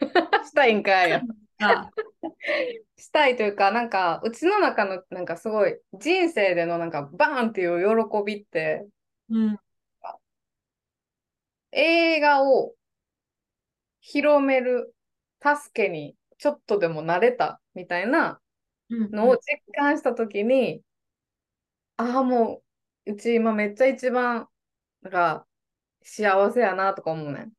[0.46, 1.22] したいんかい。
[2.96, 8.86] したいというか、なんか、うちの中の、なんかすごい、人生でのなんか、バーンっていう喜びって、
[9.28, 9.58] うん、
[11.72, 12.74] 映画を
[14.00, 14.94] 広める
[15.42, 16.14] 助けに
[16.44, 18.38] ちょっとでもなれたみたいな
[18.90, 20.82] のを実感したときに、
[21.96, 22.60] うんうん、ああ、も
[23.06, 24.46] う、うち今めっちゃ一番、
[25.00, 25.46] なんか、
[26.02, 27.52] 幸せやなとか思うねん。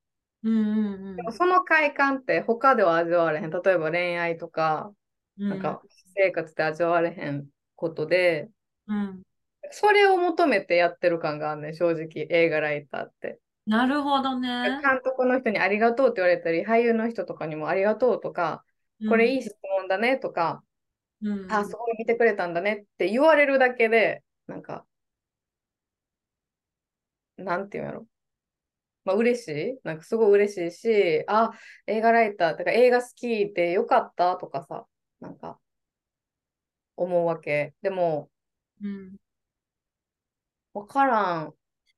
[0.43, 3.49] うんうんうん、でもその快感って他では味わわれへん。
[3.49, 4.91] 例えば恋愛とか、
[5.39, 5.81] うん、なんか
[6.15, 8.51] 生活で味わわれへんことで、
[8.87, 9.23] うん、
[9.71, 13.39] それを求めてやってる感があるね正直映画ライターって。
[13.65, 14.79] なるほどね。
[14.83, 18.64] 監督の人にありがとうって言われたり、俳優の人とかにもありがとうとか、うん、
[19.09, 20.63] これいい質問だねとか、
[21.21, 24.85] うん、あ、すごい見てくれたんだねって言われるだけで、なんか、
[27.37, 28.07] なんていうんやろ。
[29.03, 29.79] まあ、嬉しい？
[29.83, 31.51] なんかすごい嬉しいし、あ、
[31.85, 34.85] 映画ライター、とか映画好きでよかったとかさ、
[35.19, 35.59] なんか、
[36.95, 37.73] 思うわけ。
[37.81, 38.29] でも、
[38.81, 39.15] うん。
[40.73, 41.53] わからん。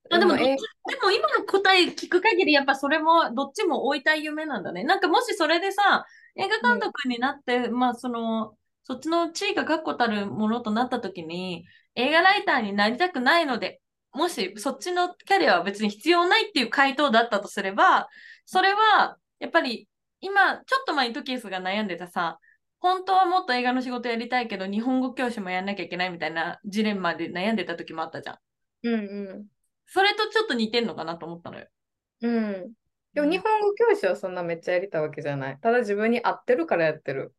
[0.10, 4.84] あでもでも今の答え聞く限り、やっぱそれもどっちも追いたい夢なんだね。
[4.84, 6.06] なんかもしそれでさ、
[6.36, 13.82] 映画監督になって、うん、まあその、そっちの地位が確固たるものとなった時に、映画ライターになりたくないので
[14.18, 18.08] もしそっちのキャリアは別に必要ないっていう回答だったとすれば、
[18.46, 19.88] それはやっぱり
[20.22, 22.40] 今、ちょっと前にトキエスが悩んでたさ、
[22.80, 28.38] 本当はもっと映画の仕事やりたいけど、日本語教師もやんなきゃいけないみたいなジレンマで悩んでた時もあったじゃん。
[28.84, 28.98] うんう
[29.40, 29.46] ん。
[29.88, 31.68] それとちょっと似てんのかなと思ったのよ。
[32.22, 32.74] うん。
[33.14, 35.58] でも日本語教師はそんなめっちゃやりたいわけじゃない。
[35.60, 37.34] ただ自分に合ってるからやってる。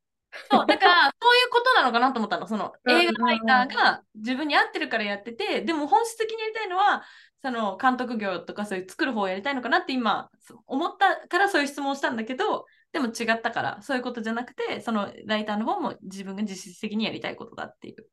[0.51, 2.47] そう、だから、そういうことなのかなと思ったの。
[2.47, 7.03] その、映画ライターが自分に合ってるからやってて、でも本質的にやりたいのは、
[7.41, 10.29] その、監督業とかそういう作る方をやりたいのかなって今、
[10.67, 18.07] 思ったからそういう質問をしたんだけど、でも違ったから、そういうことじゃなくて、そのライターの方も自分が実質的にやりたいことだっていう。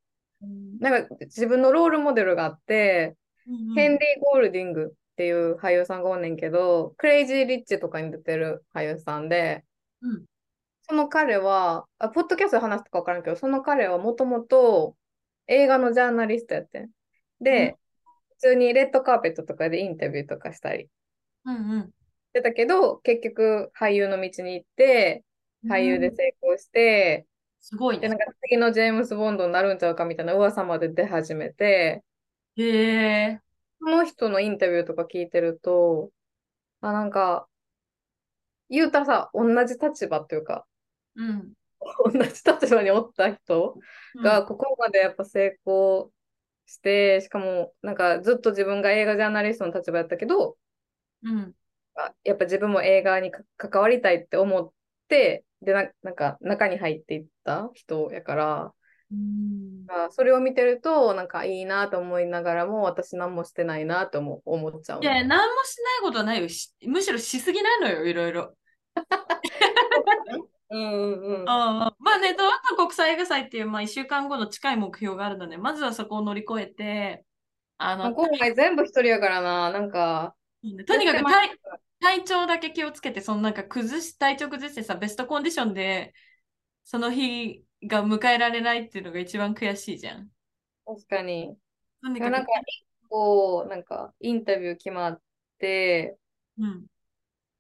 [0.80, 3.16] なんか自分のロールモデルがあって、
[3.48, 9.64] うんうん、ヘンリー・ゴールディングっていう俳優さんがおんねんけど、クレイジー・リッチとかに出てる俳優さんで、
[10.02, 10.26] うん、
[10.88, 14.96] その彼は、あ、ポッドキャストで話すとか分からんけど、その彼はもともと
[15.48, 16.90] 映画のジャーナリストやってん。
[17.42, 20.90] で、うん、普通にレッドカーペットとかでインタビューとかしたり。
[21.46, 21.82] うんうん。
[21.82, 21.92] し
[22.34, 25.24] てたけど、結局俳優の道に行って、
[25.68, 27.26] 俳優で成功して、うん、
[27.62, 32.04] すごい、ね、で、なんか次のジェームズ・ボンドになるんちゃうかみたいな噂まで出始めて、
[32.58, 33.42] へえ。
[33.80, 36.12] その人のインタビューとか聞いてると、
[36.82, 37.48] あ、なんか、
[38.70, 40.66] 言うたらさ、同じ立場っていうか、
[41.16, 41.54] うん、
[42.12, 43.78] 同じ立場におった人
[44.24, 46.12] がここまでやっぱ成功
[46.66, 50.58] してしかもなんかずっと自分が映画ジャーナリストの立場やったけど、
[51.24, 51.54] うん、
[52.24, 54.72] やっぱ自分も映画に関わりたいって思っ
[55.08, 58.74] て、でな、なんか中に入っていった人やから、
[59.12, 65.02] うんそれを見てると、なんかいいなと思いながらも、私何もしてないなと思思っちゃう。
[65.02, 66.48] いや、何もしないことはないよ。
[66.88, 68.56] むしろしすぎなのよ、いろいろ。
[70.72, 77.24] うんうん、あまあね、ドワン国際映画祭っていう、まあ、1週間後の近い目標があるので、まずはそこを乗り越えて、
[77.78, 80.36] あの今回全部一人やからな、なんか。
[80.88, 81.52] とにかく体
[82.00, 86.14] 体調だけ気をつけて、そのなんか崩し、体調崩してさ、ベストコンディションで、
[86.84, 90.30] その日が迎えられないっていうのが一番悔しいじゃん。
[90.86, 91.56] 確かに。
[92.02, 95.22] とにかなんか、一個、なんか、インタビュー決まっ
[95.60, 96.18] て、
[96.58, 96.86] うん、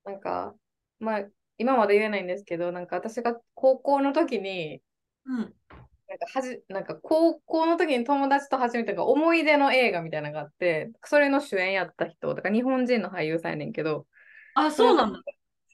[0.03, 0.55] なんか、
[0.99, 1.23] まあ、
[1.57, 4.81] 今まで言えないんですけど、なんか私が高校の時に、
[5.25, 14.05] うん、なんかはじなんか高校の時に友達と初めてが思い出の映画みたいなのがあって、それの主演やった人、だから日本人の俳優さんやねんけど、
[14.53, 15.19] あ、そうなんだ。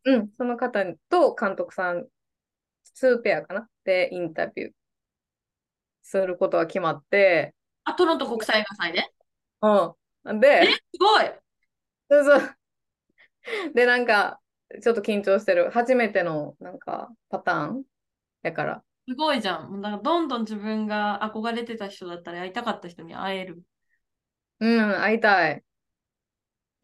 [0.03, 2.07] うん、その方と監督さん、
[2.93, 4.71] 2ペアかなでインタビュー
[6.03, 7.53] することが決まって。
[7.83, 9.11] あ、トロント国際映画祭で
[9.61, 10.39] うん。
[10.39, 11.25] で、え、すごい
[12.09, 12.55] そうそう。
[13.73, 14.39] で、なんか、
[14.81, 15.69] ちょっと緊張してる。
[15.71, 17.83] 初めての、なんか、パターン
[18.43, 18.83] やから。
[19.07, 19.81] すごいじゃん。
[19.81, 23.63] なんかどんどん自分が憧れてた人だったり、会いたかった人に会える。
[24.59, 25.63] うん、会いたい。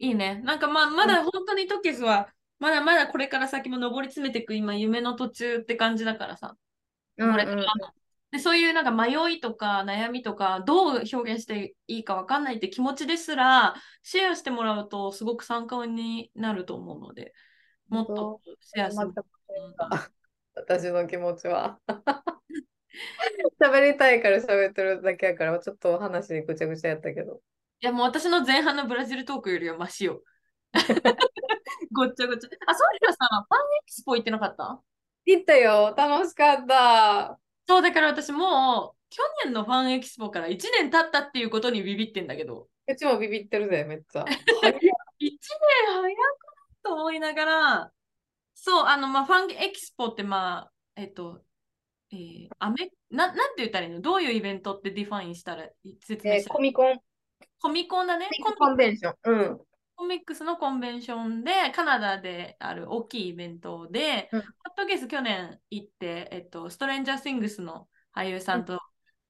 [0.00, 0.40] いいね。
[0.44, 2.28] なんかまあ、まだ本当にトキスは、
[2.58, 6.56] まだまだこれから先も上り詰めていく今、夢の途中って感じだからさ。
[7.16, 7.64] これから。
[8.30, 17.32] でそういうなんか迷いとか悩みとかどう表現していいか分かんないって気持ちですらシェアしてもらうとすごく参考になると思うので
[17.88, 20.18] もっとシェアしてもらう。
[20.54, 21.78] 私の気持ちは。
[23.62, 27.40] 喋りたいから喋ってるだけやからちょっと話ぐちゃぐちゃやったけど。
[27.80, 30.22] いやもう私の前半のブラジルトークよりはマシよ。
[31.92, 32.48] ごっちゃごちゃ。
[32.66, 34.80] あ、そういえばさ、 Fan Expo 行ってなかった？
[35.26, 35.94] 行ったよ。
[35.96, 37.38] 楽しかった。
[37.66, 42.68] そう、だから私もう、去年の Fan Expo から1年経ったっていうことにビビってんだけど。
[42.86, 44.24] うちもビビってるぜ、めっちゃ。
[44.24, 44.80] 1年
[45.20, 46.18] 早く
[46.82, 47.92] と思いながら、
[48.54, 51.42] そう、あの、まあ、 Fan Expo って、まあ、えっと、
[52.10, 54.00] えー、アメななんて言ったらいいの？
[54.00, 55.68] どういうイベントって define したら
[56.00, 56.98] 説明したら、えー、コミコン。
[57.60, 58.28] コミコンだね。
[58.58, 59.14] コンベンション。
[59.24, 59.60] うん。
[59.98, 68.78] コミックスのコンベンションで、カナダである大きいイベントで、うん、ホットケース去年行って、えっと、ストレンジャー・シングスの俳優さんと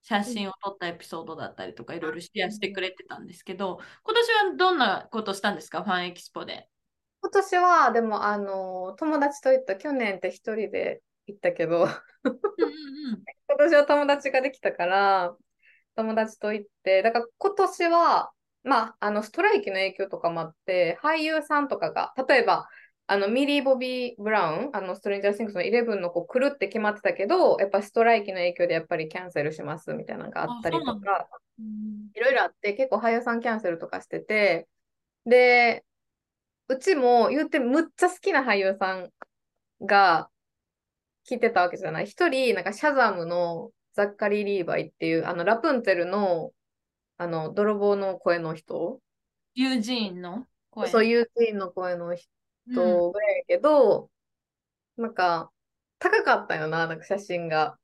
[0.03, 6.69] 写真を撮ったエピソードだったりとか、いろいろシェアしてくれてたんですけど、今年はどんなことしたんですか、ファンエキスポで。
[7.23, 11.91] 今年は、でも、あの、友達と行った、去年って一人で行ったけど、うんうん、
[13.49, 15.35] 今年は友達ができたから、
[15.97, 18.33] 友達と行って、だから今年は、
[18.69, 22.69] まあ、あの、ストライキの影響とかもあって、俳優さんとかが、例えば、
[23.07, 31.29] あの、ミリー・ボビー・ブラウン、あの、ストレンジャー・シングスの11の子来るって決まってたけど、やっぱストライキの影響でやっぱりキャンセルしますみたいなのがあったりとか、
[32.14, 34.69] いろいろあって、結構俳優さんキャンセルとかしてて、
[35.25, 35.87] で、
[36.69, 39.09] うちも言ってむっちゃ好きな俳優さん
[39.81, 40.29] が
[41.25, 42.07] 来てたわけじゃない。
[42.07, 46.53] 一人、なんかシャザムのザッカリー・リーバイっていう、あの、ラプンツェルの
[47.19, 49.01] あの、泥棒の声の人？
[49.55, 54.09] ユージーンの声そう、ユージーンの声の人ぐらいやけど、
[54.97, 55.51] うん、なんか、
[55.99, 57.77] 高かったよな、なんか写真が。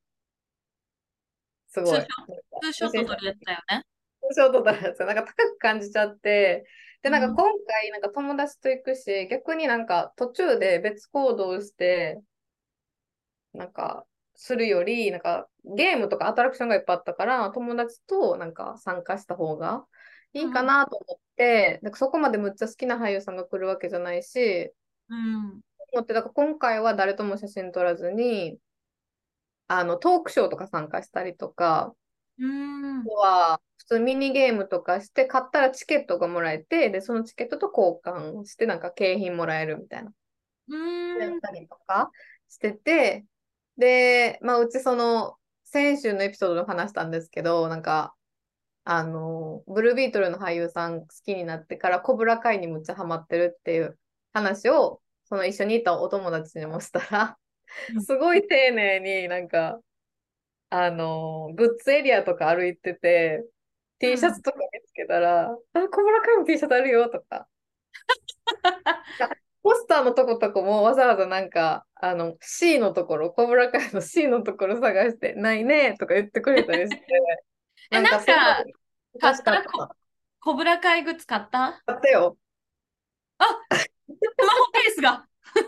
[1.67, 1.99] すごい。
[1.99, 3.83] ツーショット撮るやつだよね。
[4.21, 4.99] ツーショット撮るやつ。
[4.99, 6.65] なんか高く感じちゃって、
[7.01, 12.21] で、なんか今回、なんか友達と行くし、逆になんか途中で別行動して、
[13.51, 14.05] なんか
[14.35, 19.85] するより、なんかゲームとかアトラクションがいっぱいあったから、友達となんか参加した方が
[20.33, 24.71] いいかなと思って、うん、なんかそこまでむっちゃ好きな俳優さんが来るわけじゃないし、
[25.09, 25.61] うん、
[25.93, 28.57] 思って、だから今回は誰とも写真撮らずに、
[29.67, 31.93] あの、トークショーとか参加したりとか、
[32.37, 40.11] うん、は普通ミニゲームとかして買ったらチケットがもらえてでそのチケットと交換してなんか景品もらえるみたいな。
[40.67, 41.21] うん。
[41.21, 42.11] やったりとか
[42.49, 43.25] してて
[43.77, 48.15] で、まあ、うちその、先週のエピソードで話したんですけど、なんか、
[48.85, 53.99] あの、ブルービートルの俳優さん好きになってから、コブラ会にむっちゃハマってるっていう
[54.33, 57.37] 話を、その一緒にいたお友達にもしたら、
[58.05, 59.81] すごい丁寧になんか、
[60.69, 63.45] あの、グッズエリアとか歩いてて、
[63.99, 67.47] T シャツとか見つけたら、うん、あ、コブラ会の T シャツあるよとか。
[69.65, 77.03] ポスターのとことこもわざわざなんか、あの、C のところ、コブラ会の C のところ探して、ないねとか言ってくれたりして。
[77.89, 78.63] え、なんか、
[79.19, 79.63] 買った
[80.39, 81.81] コブラ会グッズ買った？
[81.83, 82.37] 買ったよ。
[83.39, 85.61] あスマホケースがコ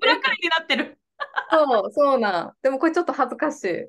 [0.00, 1.00] ブラ会になってる。
[1.50, 2.52] そう、そうなん。
[2.62, 3.66] でもこれちょっと恥ずかしい。
[3.72, 3.88] なん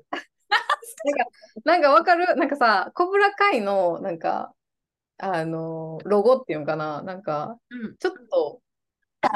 [1.64, 2.34] なんかわかる？
[2.34, 4.52] なんかさ、コブラ会の、なんか、
[5.18, 7.02] あの、ロゴっていうのかな？
[7.02, 8.60] なんか、うん、ちょっと、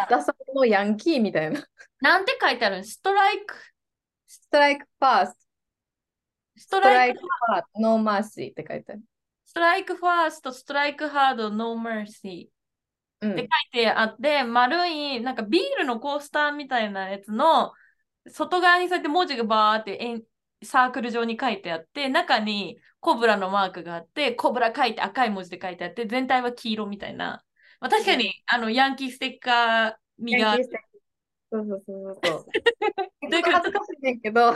[0.08, 1.64] ダサのヤンキーみたいな。
[2.00, 3.54] なんて書いてある strike。
[4.26, 9.02] Strike first。Strike first、no mercy って書いてある。
[9.44, 13.32] Strike first、strike hard、no mercy。
[13.32, 17.72] って書いてあって、丸い、なんかビールのコースターみたいなやつの、
[18.28, 20.24] 外側にそうやって文字がバーって
[20.62, 27.42] サークル状に書いてあって、中にコブラのマークがあって、コブラ書いて赤い文字で書いてあって、全体は黄色みたいな。
[27.80, 30.56] まあ、確かに、うん、あのヤンキーステッカー味が。
[31.50, 32.46] そうそうそうそう。
[33.22, 33.52] 恥ずか
[33.84, 34.52] しいねんけど。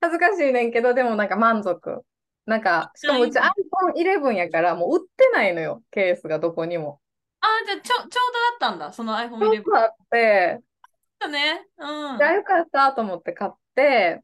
[0.00, 2.02] 恥ずかしいねんけど、でもなんか満足。
[2.46, 7.00] なんか、しかもうち iPhone11 やから、もう売ってないのよ、ケースがどこにも。
[7.40, 9.28] ああ、じゃあちょちょうどあったんだ、その iPhone11。
[9.28, 10.60] ちょうどあって、
[11.20, 11.66] だね。
[11.78, 12.18] うん。
[12.18, 14.22] じゃあよかったと思って買って、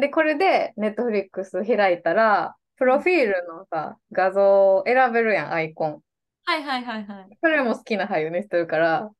[0.00, 6.02] で、これで Netflix 開いたら、プロフィールのさ、画像選べるやん、アイコン。
[6.44, 7.38] はいはいはいはい。
[7.42, 9.10] それも好きな俳優にしてるから、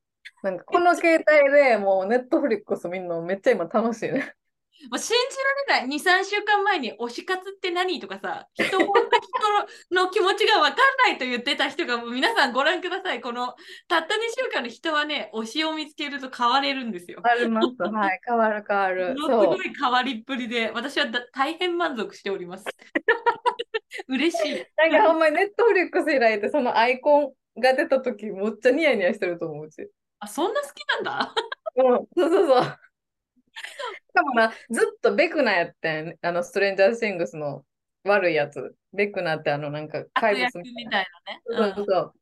[0.43, 4.33] なんかこの携帯でもう Netflix 見るのめっちゃ今楽しいね。
[4.91, 5.97] もう信じられない。
[5.97, 8.79] 2、3週間前に推し活って何とかさ、人人
[9.91, 10.75] の気持ちが分かん
[11.05, 13.21] ないと言ってた人が、もう皆さんご覧ください。
[13.21, 13.55] この
[13.87, 17.21] たった2週間の人はね、推しを見つけると変われるんですよ。
[17.25, 17.91] 変わります。
[17.91, 19.15] はい、変わる変わる。
[19.17, 22.65] すごい変わりっぷりで、私は大変満足しております。
[24.07, 24.65] 嬉しい。
[24.77, 29.89] なんかほんまにネットフリックス以来でそのアイコンが出た時、めっちゃニヤニヤしてると思うし。
[30.19, 31.33] あ、そんな好きなんだ？
[31.77, 32.79] うん、そうそうそう。
[34.09, 36.17] しかもな、ずっとベクナやってん。
[36.21, 37.65] あの、ストレンジャーシングスの
[38.03, 38.75] 悪いやつ。
[38.93, 41.05] ベクナってあの、なんか怪物みたい
[41.49, 41.75] なね。
[41.75, 42.13] そうそう。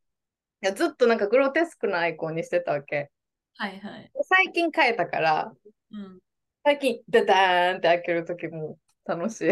[0.63, 3.11] いやずっとなんかグロテスクなアイコンにしてたわけ。
[3.57, 4.11] はいはい。
[4.23, 5.53] 最近変えたから、
[5.91, 6.19] うん、
[6.63, 9.45] 最近、ダダーンって開けるときも楽しい。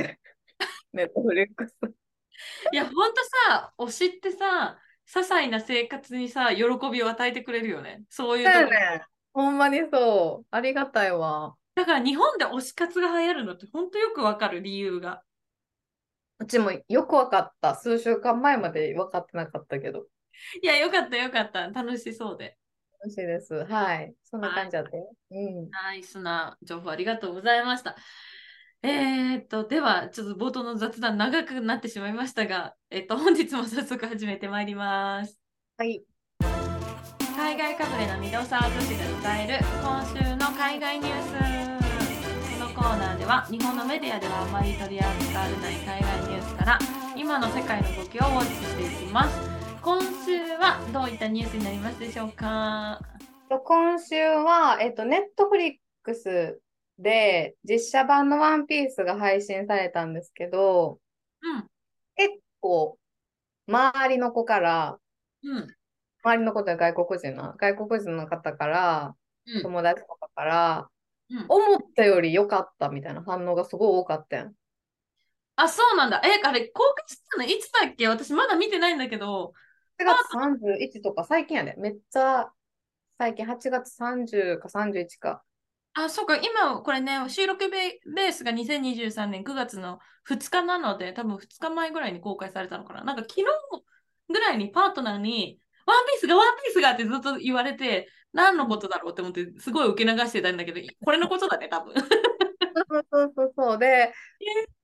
[0.94, 1.76] ネットフリックス。
[2.72, 8.04] いや、ほんとさ、推しってさ、些細な生活にさ、喜びを与えてくれるよね。
[8.10, 8.72] そういうとこ。
[8.72, 9.04] ね。
[9.32, 10.48] ほんまにそう。
[10.50, 11.56] ありがたいわ。
[11.76, 15.24] だから日本で推し活が流行るのって本当よくわかる理由が。
[16.40, 17.76] うちもよくわかった。
[17.76, 20.06] 数週間前まで分かってなかったけど。
[20.62, 21.68] いや、よかったよかった。
[21.70, 22.58] 楽しそうで。
[23.00, 23.66] 楽しいです。
[23.66, 24.14] はい。
[24.24, 25.04] そんな感じだったよ。
[25.30, 25.70] はい、うん。
[25.70, 27.96] ナイスな情報ありがとうございました。
[28.82, 35.40] えー、っと、では、ちょっと冒頭の雑談長くなってしまいましたが、えっと、本日も早速始めてまいります。
[35.78, 36.04] はい。
[37.36, 41.63] 海外かぶれの御堂沢女子で伝える今週の海外ニュース。
[42.84, 46.80] コーナーでは日本のメディアではあまり取り扱われない海外ニュースから
[47.16, 49.40] 今の世界の動きをウォッチしていきます。
[49.82, 53.00] 今週はどういったニュースになりますでしょうか？
[53.48, 56.60] 今週は、えっと、ネットフリックス
[57.00, 61.00] で実写版のワンピースが配信されたんですけど、
[61.42, 61.64] うん、
[62.18, 62.98] 結構
[63.66, 64.98] 周りの子から、
[65.42, 65.68] うん、
[66.22, 69.16] 周りの子で外国人の外国人の方から、
[69.48, 70.90] うん、友達とかから
[71.30, 74.54] 思ったより良かったみたいな反応がすごい多かったん。
[75.56, 76.22] あ、そうなんだ。
[76.24, 78.08] え、あれ、公開したのいつだっけ？
[78.08, 79.54] 私まだ見てないんだけど。
[80.00, 81.76] 8月31とか最近やで、ね。
[81.78, 82.50] めっちゃ
[83.20, 85.44] 最近8月30か31か。
[85.94, 86.38] あ、そうか。
[86.38, 93.04] 今、これね、収録ベースが2023年9月の2日なので、多分2日前ぐらいに公開されたのかな。
[93.04, 93.44] なんか昨日
[94.30, 101.94] ぐらいにパートナーに、ワンピースがワンピースがってずっと言われて、何のことだろうって思って、すごい受け流してたんだけど、これのことだね、多分。
[101.96, 103.78] そうそうそうそう。
[103.78, 104.12] で、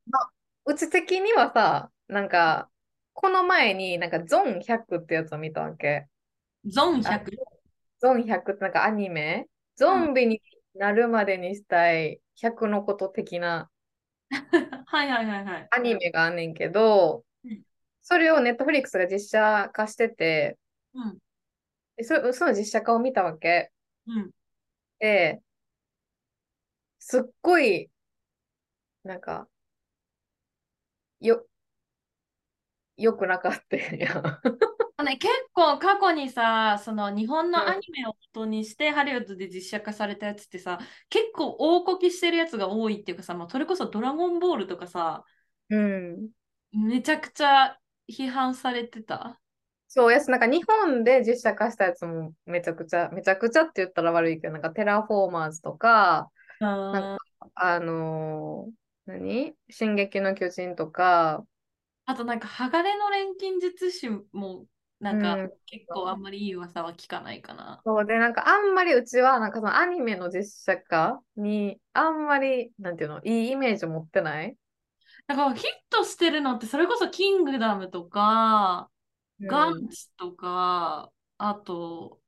[0.10, 0.32] まあ、
[0.66, 2.70] うち的にはさ、なんか、
[3.14, 6.08] この前になんかゾン100ってやつを見たわけ。
[6.66, 7.32] ゾン 100?
[8.00, 9.48] ゾン100ってなんかアニメ？
[9.76, 10.42] ゾンビに
[10.76, 13.70] なるまでにしたい100のこと的な
[14.86, 15.68] はいはいはいはい。
[15.72, 17.62] アニメがあんねんけど、うん、
[18.02, 20.58] それをネットフリックスが実写化してて、
[20.94, 21.18] うん、
[22.04, 23.72] そその実写化を見たわけ？
[24.08, 24.32] うん。
[25.00, 25.42] で、
[27.00, 27.90] すっごい、
[29.04, 29.48] なんか、
[31.20, 31.46] よ、
[32.98, 33.92] よくなかったや
[35.04, 40.78] ね、結構過去にさ、その日本のアニメを元にしてハリウッドで実写化されたやつってさ、
[41.10, 45.24] 結構大コケしてるやつが多いっていうかさ、まあ、それこそドラゴンボールとかさ、
[45.70, 46.30] うん、
[46.74, 47.78] めちゃくちゃ
[48.12, 49.39] 批判されてた。
[49.92, 56.30] そうやし、なんか日本で実写化したやつもめちゃくちゃ、めちゃくちゃって言ったら悪いけど、なんかテラフォーマーズとか、
[56.60, 57.18] なんか
[57.56, 59.54] あのー、何？
[59.70, 61.44] 進撃の巨人とか、
[62.06, 64.66] あとなんか、鋼の錬金術師も
[65.00, 67.82] なんか、うん、結構あんまりいい噂は聞かないかな。
[67.86, 74.56] そうで、なんかあんまりうちは、なんかそのアニメの実写化に、あんまり、なんていうの、いいイメージ持ってない？
[75.28, 78.90] だからヒットしてるのって、それこそキングダムとか、
[79.42, 82.20] ガンチとか、あと、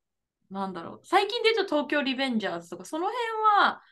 [0.50, 3.24] なんだろう、最近で言うと東京リベンジャーズとか、その辺
[3.60, 3.82] は、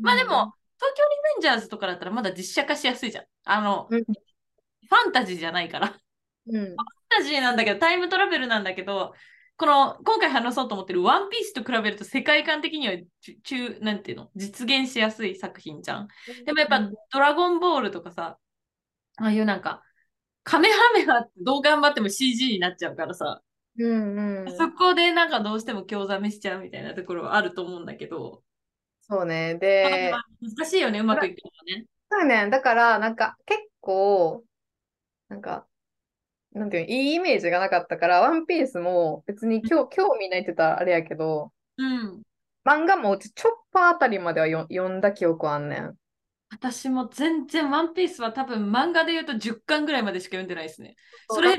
[0.00, 3.24] まあでも、東京リベンジャーズとかだったらまだ実写化しやすいじゃん。
[3.44, 5.98] あの、ファンタジーじゃないから。
[6.46, 6.76] うん、ファン
[7.08, 9.14] タジーなんだけど、タイムトラベルなんだけど、
[9.56, 12.94] この今回話そうと思ってるワンピースと比べると世界観的には
[13.42, 16.08] 中、なんていうの、実現しやすい作品じゃん。
[16.46, 18.38] でもやっぱ、ドラゴンボールとかさ、
[19.16, 19.82] ああいうなんか、
[20.44, 23.42] カメハメハってどう頑張っても CG になっちゃうからさ、
[23.78, 28.42] うんうん、そこでなんかどうしても興ざめしちゃうみたいなところはあると思うんだけど。
[29.02, 29.54] そうね。
[29.54, 31.86] で、難しいよね、うまくいくのね。
[32.10, 32.50] そうね。
[32.50, 34.44] だから、なんか結構、
[35.28, 35.66] なんか、
[36.52, 42.22] なんていういいイメージがなかったから、ワンピースも別に今日興味ないって言ったらあれやけど、うん。
[42.64, 45.97] 漫画もうちチョッパーあたりまではよ読んだ記憶あんねん。
[46.50, 50.96] 私も全然ワンピースは多分漫画で言うと10巻ぐらいまでしか読んでないですね。
[51.28, 51.56] それ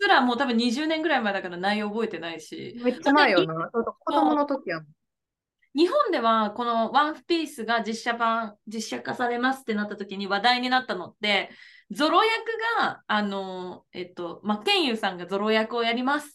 [0.00, 2.78] すらもう多分20年ぐらい前だから内容覚えてないし。
[2.82, 3.68] めっちゃ前よな。
[3.70, 4.86] 子供の時やもん。
[5.74, 11.50] 日本ではこのワンピースが実写版、実写化されますってなった時に話題になったのって、
[11.90, 12.30] ゾロ役
[12.78, 16.30] が、あの、えっと、マッケンユーさんがゾロ役をやりますっ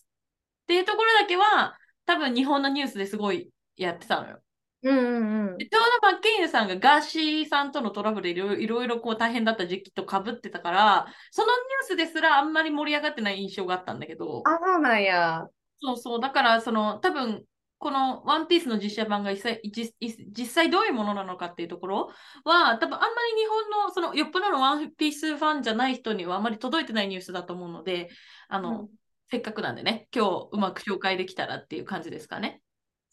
[0.68, 4.43] ていうところだけは、多分日本のニュースですごいやってたのよ。
[4.84, 14.44] うんうんうん、ちょうどマッケンユーさんがガーシーさんとのトラブルいろいろいろこう大変だった時期とかぶってたから、そのニュースですらあんまり盛り上がってない印象があったんだけど。
[14.46, 15.48] あ、そうなんや。
[15.82, 16.20] そうそう。
[16.20, 17.44] だから、その、多分、
[17.78, 22.12] このワンピースの実写版が実際実際どういうものなのかっていうところ
[22.46, 28.10] は、多分あんまり日本の、その、よっぽどのワンピースファンじゃない人にはあんまり届いてないニュースだと思うので、
[28.48, 28.90] あの、うん、
[29.30, 32.62] せっかくなんでね、今日うまく紹介できたらっていう感じですかね。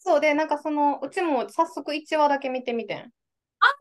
[0.03, 2.97] そうで、なんかその、うちも早速1話だけ見てみてん。
[2.97, 3.11] あ、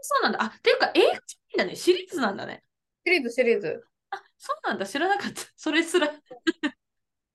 [0.02, 0.42] そうなんだ。
[0.42, 1.76] あ、っていうか映画じゃないんだね。
[1.76, 2.62] シリーズなんだね。
[3.06, 3.82] シリーズ、シリーズ。
[4.10, 4.84] あ、そうなんだ。
[4.86, 5.40] 知らなかった。
[5.56, 6.12] それすら。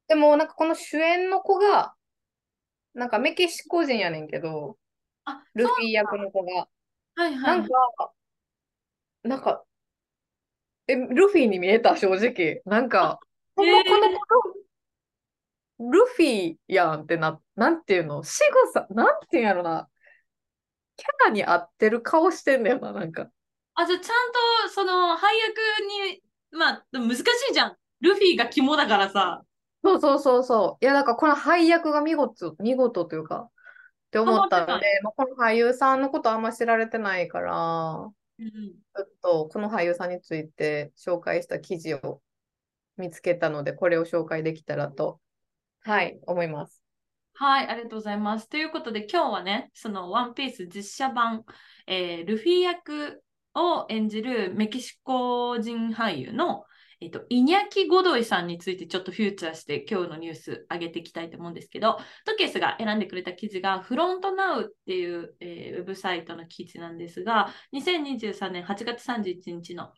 [0.07, 1.95] でも、なんかこの主演の子が、
[2.93, 4.77] なんかメキシコ人やねんけど、
[5.25, 6.67] あルフィ役の子が。
[7.15, 7.59] はいはい。
[7.59, 8.13] なんか、
[9.23, 9.65] なんか、
[10.87, 12.61] え、ルフィに見えた、正直。
[12.65, 13.19] なんか、
[13.55, 14.09] この、この
[14.53, 14.64] 子
[15.79, 18.23] ルフィやんってな、なんていうの？
[18.23, 19.89] 仕草、なんていうんやろな。
[20.97, 23.29] キャラに合ってる顔してんだよな、なんか。
[23.73, 25.57] あ、じゃあちゃんと、その、配役
[26.13, 26.23] に、
[26.57, 27.19] まあ、難し
[27.51, 27.75] いじゃん。
[27.99, 29.43] ルフィが肝だからさ。
[29.83, 30.85] そうそうそうそう。
[30.85, 33.51] いや、だからこの配役が見事、見事というか、っ
[34.11, 38.09] て思ったので、まあ、この俳優さんのことあんま知られてないから、
[38.39, 42.21] うん、ちょっとこの俳優さんについて紹介した記事を
[42.97, 45.19] 見つけたので、これを紹介できたらと
[45.85, 46.81] はい、思います。
[47.33, 48.49] はい、ありがとうございます。
[48.49, 51.43] ということで、今日はね、そのワンピース実写版、
[51.85, 53.21] えー、ルフィ役
[53.53, 56.63] を演じるメキシコ人俳優の、
[57.01, 69.91] えっと、イニャキ・ゴドイさんについてちょっとフューチャーして今日のニュース上げていきたいと思うんですけど、トケースが選んでくれた記事がフロントロウっていう、えー、ウェブサイトの記事なんですが、2023年8月31日の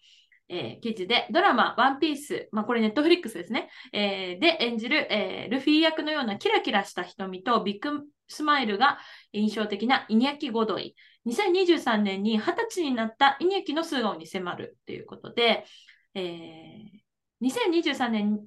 [0.50, 9.00] えー、記事で、ドラマ、ワンピース、まあ、これネットフリックスですね、えー、で演じる、えー、ルフィ役のようなキラキラした瞳とビッグスマイルが
[9.34, 10.96] 印象的なイニャキ・ゴドイ。
[11.28, 15.66] 2023年に20歳になったイニャキの素顔に迫るということで、
[16.14, 18.40] えー、2023年、ん？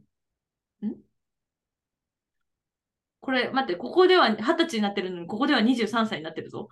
[3.20, 6.68] これ、待って、ここでは20歳になってるのに、ここでは23歳になってるぞ。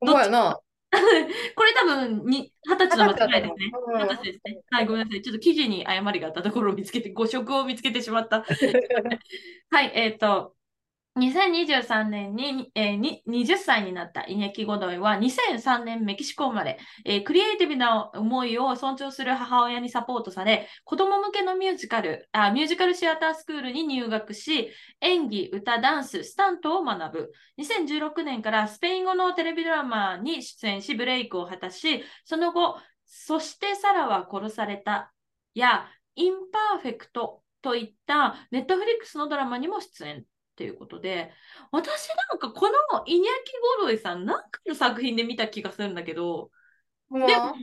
[0.00, 0.30] どっち？
[0.30, 0.58] な
[1.56, 3.72] これ多分に二十歳の間違いですね。
[3.94, 4.60] 二十歳ですね。
[4.70, 5.22] はい、ごめんなさい。
[5.22, 8.44] ちょっと記事に誤りがあったところを見つけて、誤色を見つけてしまった。
[9.70, 10.54] はい、えっ、ー、と、
[11.18, 24.70] 2023年に,、えー、に20歳になったイニャキ・ゴドイは2003年メキシコ生まれ、えー、クリエイティブな思いを尊重する母親にサポートされ、子供向けのミュージカルあ、ミュージカルシアタースクールに入学し、
[25.02, 27.32] 演技、歌、ダンス、スタントを学ぶ。
[27.58, 35.12] 2016年からスペイン語のテレビドラマに出演し、ブレイクを果たし、その後、そしてサラは殺された
[35.52, 40.24] や、インパーフェクトといったネットフリックスのドラマにも出演。
[40.62, 41.32] っていうことで、
[41.72, 46.52] 私なんかこのイニャキ・ゴドイさん、なんかの作品で見た気がするんだけど、
[47.10, 47.54] でも、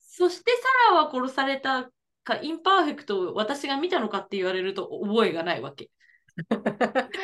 [0.00, 0.50] そして
[0.88, 1.88] サラは殺された
[2.24, 5.90] か、インパーフェクトを私が見たのかって言われると覚えがないわけ。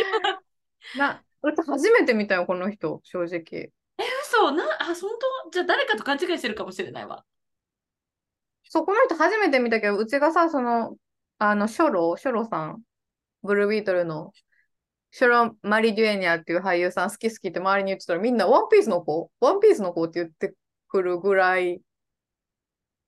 [0.97, 3.72] な、私初めて見たよ、この人、正直。
[3.99, 4.95] え、嘘な、あ、本
[5.45, 5.51] 当？
[5.51, 7.24] じゃあ誰かと勘違いしてるかもしれないわ。
[8.62, 10.97] そう、この人初めて見たけど、うちがさ、その、
[11.39, 12.83] あの、ショロ、ショロさん
[13.43, 14.33] ブルービートルの
[15.11, 19.31] ショロン・マリ・デュエニアっていう俳優さん好き好きって周りに言ってたらみんなワンピースの子？
[19.41, 20.55] ワンピースの子って言って
[20.89, 21.81] くるぐらい、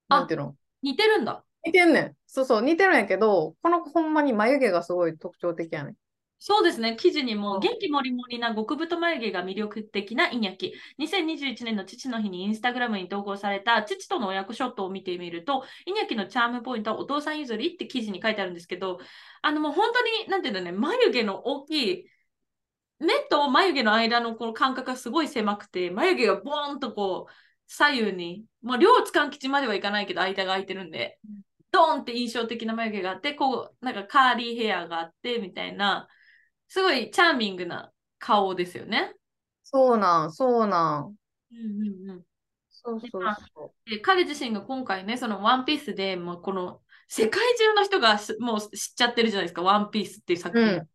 [0.08, 0.56] なんていうの？
[0.82, 1.44] 似てるんだ。
[1.64, 2.16] 似てんねん。
[2.26, 5.94] そうそう、似てるんやけど、この子ほんまに眉毛がすごい特徴的やねん。
[6.40, 10.72] そうですね、記事にも元気もりもりな極太眉毛が魅力的なイニャキ。
[10.98, 19.00] 2021年の父の日にインスタグラムに投稿された父との親子ショットを見てみると、イニャキのチャームポイントはお父さん譲りって記事に書いてあるんですけど、
[19.42, 22.04] あのもう本当に、なんていうんだね、眉毛の大きい、
[23.00, 27.32] 目と眉毛の間のこの間隔がすごい狭くて、眉毛がボーンとこう、
[27.66, 31.18] 左右に、まあ、両津勘吉まではいかないけど、間が空いてるんで、
[31.72, 36.08] ドーンって印象的な眉毛があって、こう、なんかカーリーヘアがあって、みたいな、
[36.68, 39.14] すごいチャーミングな顔ですよね。
[39.64, 41.16] そうなん、そうなん。
[41.52, 42.22] うんうんうん。
[42.70, 43.22] そうそう
[43.54, 43.90] そう。
[43.90, 50.68] で彼自身が今回ね、そのワンピースでもうこの世界中の人がもう知っちゃってるじゃないですか、ワンピースっていう作品。
[50.68, 50.88] うん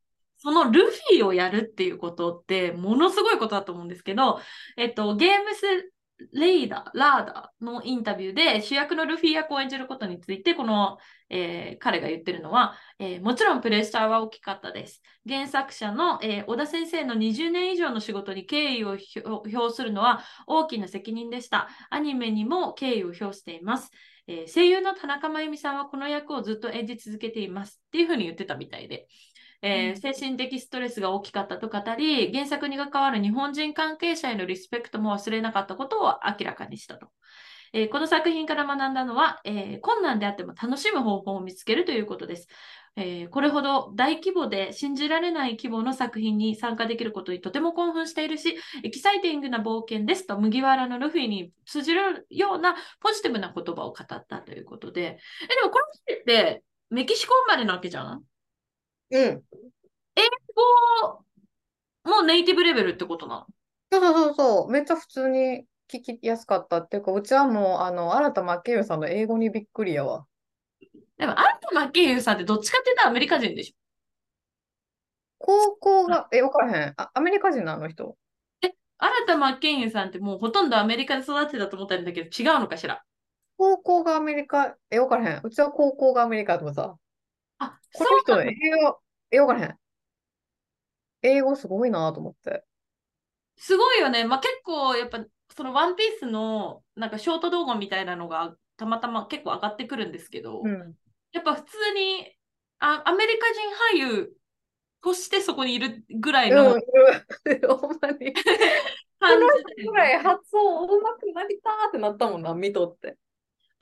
[0.43, 4.41] そのルフィをやるっていうことってものすごいことだと思うんですけど、
[4.76, 5.92] えっと、ゲームス
[6.32, 10.97] レイダー、ラーダーのインタビューで主役のルフィ役を演じることについて、この、
[11.30, 15.01] えー、彼が言ってるのは、えー、もちろんプレッシャーは大きかったです。
[15.28, 21.67] 原作者の、えー、小田先生の20年以上の仕事に敬意を表するのは大きな責任でした。
[21.89, 23.91] アニメにも敬意を表しています。
[24.28, 29.07] え声優の田中真由美さんはこの役をずっと演じ続けていますっていうふうに言ってたみたいで。
[29.64, 37.07] えー、精神的ストレスが大きかったと語り、原作に関わる日本人関係者へのリスペクトも忘れなかったことを明らかにしたと。
[37.72, 42.47] えー、この作品から学んだのは、えー、困難であっても楽しむ方法を見つけるということです。
[42.95, 58.24] えー、これほど大規模で信じられない規模の作品に参加できることにとても興奮しているし、エキサイティングな冒険ですと麦わらのルフィに通じるようなポジティブな言葉を語ったということで、えでもこの人ってメキシコ生まれなわけじゃん？
[59.14, 59.43] うん。
[60.16, 60.22] 英
[60.55, 61.24] 語
[62.03, 63.47] もネイティブレベルってことなの？
[63.91, 64.72] そうそうそうそう。
[64.72, 70.26] めっちゃ普通に聞きやすかったっていうか、うちはもう、あの、新田真剣佑さんの英語にびっくりやわ。
[71.18, 73.76] でも、新田真剣佑さんってどっちかって言ったらアメリカ人でしょ？
[75.38, 76.93] 高校が、え、わからへん。
[76.97, 78.18] あ、アメリカ人なの人？
[78.64, 83.03] え、新田真剣佑さんってもうほとんどアメリカで育ってたと思ったんだけど、違うのかしら？
[83.57, 85.41] 高校がアメリカ、え、わからへん。
[85.43, 86.95] うちは高校がアメリカとかさ。
[87.59, 88.53] あ、この人、英
[88.84, 88.97] 語、
[89.34, 89.77] え、わからへん。
[91.23, 92.63] 英語すごいなと思って。
[93.57, 94.25] すごいよね。
[94.25, 95.25] まあ、結構やっぱ
[95.55, 100.95] そのワンピースのなんかショート動画みたいなのがたまたま結構上がってくるんですけど、うん、
[101.31, 102.36] やっぱ普通に
[102.79, 103.47] あアメリカ
[103.95, 104.34] 人俳優
[105.01, 106.81] としてそこにいるぐらいの、うん、
[107.79, 108.34] ほんまに。
[109.23, 109.39] 感
[109.77, 113.17] じぐらい発音うまくなりたってなったもんな、見とって。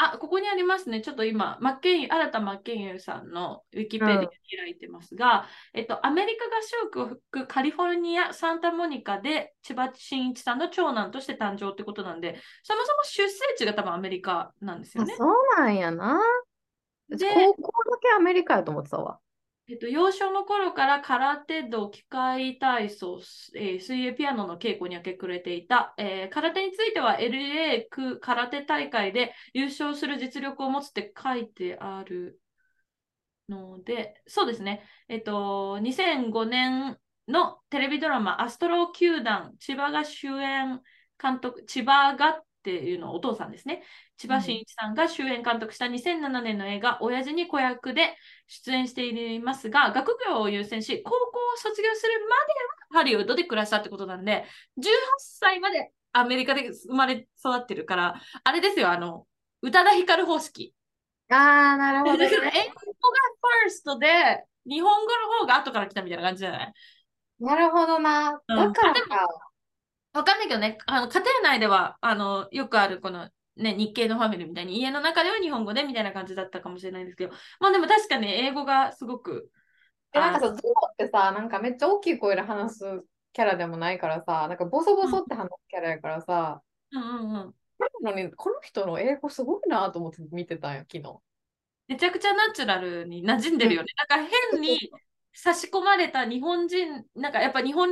[0.03, 1.01] あ、ここにありますね。
[1.01, 4.19] ちょっと今、マッケン新田真剣佑さんのウィキペディア
[4.63, 6.61] 開いてますが、うん、えっと、アメリカ合
[7.11, 15.13] 衆国カリフォルニア・サンタモニカで千葉真一さんの長男として誕生ってことなんで、そもそも出生地が多分アメリカなんですよね。
[15.15, 16.19] そうなんやな。
[17.09, 19.19] で、高校だけアメリカやと思ってたわ。
[19.75, 23.21] っと、幼少の頃から空手道、機械体操、
[23.55, 32.39] えー、水泳、ピアノの稽古に明け暮れていた、えー、空手については LA 区空手大会で優勝する実力を持つって書いてある
[33.49, 36.97] ので、そうですね、えっと、2005年
[37.27, 40.81] のテレビドラマ、アストロ球団、千葉が主演
[41.21, 43.81] 監督、千葉がっていうのはお父さんですね。
[44.17, 48.15] 千葉真一さんが主演監督した2007年の映画、親父に子役で
[48.47, 54.45] 出演していますが、学業を優先し、高校を卒業するまではハリウッドで暮らしたってことなんで、
[54.77, 59.25] 18歳までアメリカで生まれ育ってるから、あれですよ、あの、
[59.63, 60.75] 宇多田ヒカル方式。
[61.29, 66.73] ああ、なるほど、ね、 英語がファーストで、日本語の方が後から来たみたいな感じじゃない？
[67.39, 68.39] なるほどな。
[68.47, 69.50] だからか。
[70.13, 79.49] わかんないけどね、あの家庭内ではあのよくあるこの、ね、日系のファミリーみたいに家の中では日本語でみたいな感じだったかもしれないんですけど、まあでも確かに英語がすごく。
[80.13, 80.57] なんかさ、ゾウ
[80.91, 82.83] ってさ、なんかめっちゃ大きい声で話す
[83.31, 87.55] キャラでもないからさ、なんかボソボソって話すキャラやからさ、うんうんうん。
[88.01, 91.19] なのに、この人の英語すごいなと思って見てたんよ、昨日。
[91.87, 93.93] めちゃくちゃナチュラルに馴染んでるよね。
[94.09, 94.91] なんか変に
[95.33, 97.89] 差し込まれた日本人、なんかやっぱ日本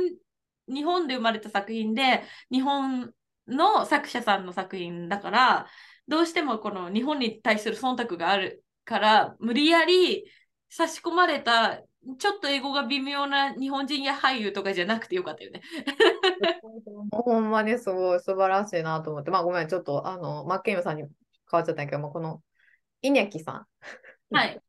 [0.72, 3.12] 日本で生まれた作品で、日本
[3.46, 5.66] の作者さんの作品だから、
[6.08, 10.24] どうしてもこの日本に対する忖度があるから、無理やり
[10.68, 11.82] 差し込まれた、
[12.18, 15.60] ちょっと英語が微妙な日本人や俳優とかじゃなくてよかったよね。
[17.12, 21.10] ほんまにすごい素晴らしいなと思って、まあごめん、ちょっとあの、マッケンユさんに変
[21.52, 22.42] わっちゃったんやけども、この、
[23.02, 23.66] イニャキさん。
[24.34, 24.60] はい。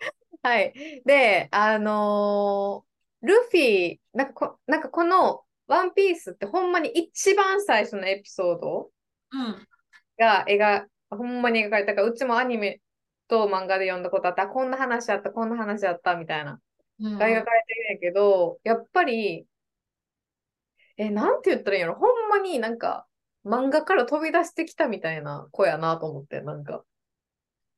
[0.42, 1.02] はい。
[1.04, 2.87] で、あのー、
[3.22, 8.90] ルフィ、なんかこなんかこのワンピースってほんまに一番最初のエピソード
[10.18, 11.94] が描、ほんまに描かれた。
[11.94, 12.80] から、うちもアニメ
[13.28, 16.60] と漫画で読んだことあった、こんな話あった、こんな話あったみたいな、
[17.00, 19.46] が描かれてるんやけど、やっぱり、
[20.96, 23.06] え、なんて言ったらいいんやろ、ほんまになんか
[23.44, 26.82] 漫画から飛び出してきたみたいな子やなと思って、なんか。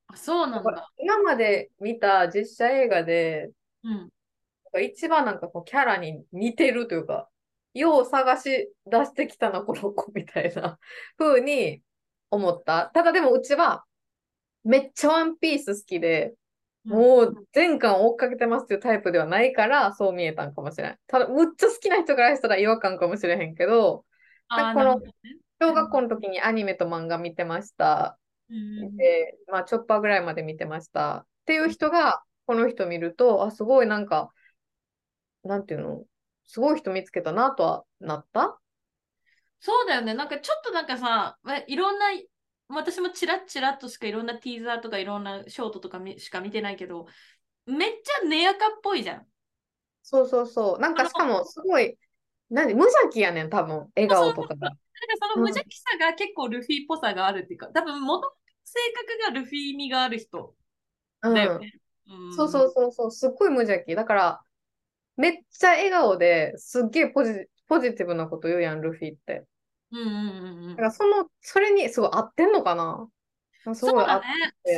[0.07, 0.91] あ、そうなんだ。
[0.99, 3.51] 今まで見た実写映画で、
[3.85, 4.11] うん、
[4.79, 7.29] 一番なんかこうキャラに似てるというか、
[7.75, 10.79] よう探し出してきたな、この子みたいな
[11.19, 11.83] 風に
[12.31, 12.91] 思った。
[12.95, 13.85] ただでもうちは
[14.65, 16.35] めっちゃワンピース好きで、
[16.85, 20.99] もう全巻追っかけてますっていうタイプではないからそう見えたんかもしれない。
[21.07, 24.05] ただ、むっちゃ好きな人からしたら違和感かもしれへんけど、
[24.49, 25.01] なんかこの
[25.61, 28.19] 小学校の時にアニメと漫画見てました。
[28.97, 31.19] で、まあ、チョッパーぐらいまで見てました。
[31.19, 34.33] っていう人が、この人見ると、あ、すごいなんか、
[35.45, 36.05] なんていうの、
[36.45, 38.59] すごい人見つけたなとはなった？
[39.61, 40.15] そうだよね。
[40.15, 42.07] なんかちょっとなんかさ、いろんな、
[42.69, 47.07] 私もチラッチラッとしかいろんなティーザーとかいろんなショートとかしか見てないけど、
[47.67, 49.27] めっちゃネアカっぽいじゃん。
[50.03, 50.79] そうそうそう。
[50.79, 51.99] なんかしかもすごい、
[52.49, 54.57] 何無邪気やねん、多分、笑顔とかが。
[54.57, 54.79] なんか
[55.21, 58.33] その無邪気さが結構ルフィっぽさがあるっていうか、多分元
[58.65, 58.79] 性
[59.25, 60.55] 格がルフィ味がある人
[61.23, 61.73] だよね。
[62.09, 63.95] うん、そうそうそうそう、すっごい無邪気。
[63.95, 64.41] だから、
[65.21, 67.33] めっちゃ笑顔ですっげえポジ
[67.69, 69.45] ポジティブなこと言うやん、ルフィって。
[69.93, 70.69] うんうんうんうん。
[70.71, 73.07] だからその、それにすごい合ってんのかな？
[73.75, 74.25] そうだね。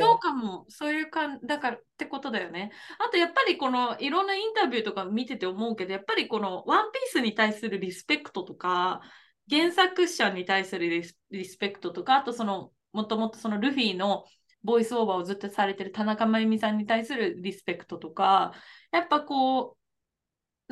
[0.00, 0.66] そうかも。
[0.68, 2.72] そういう感じ、だからってことだよね。
[2.98, 9.00] あとやっぱりこのいろんなインタビューとか見てて思うけど、やっぱりこのワンピースに対するリスペクトとか、
[9.48, 14.24] 原作者に対するリスリスペクトとか、あとその、もともとそのルフィの
[14.64, 18.52] ボイスオーバーをずっとされてる田中真由美さんに対するリスペクトとか、
[18.90, 19.81] やっぱこう、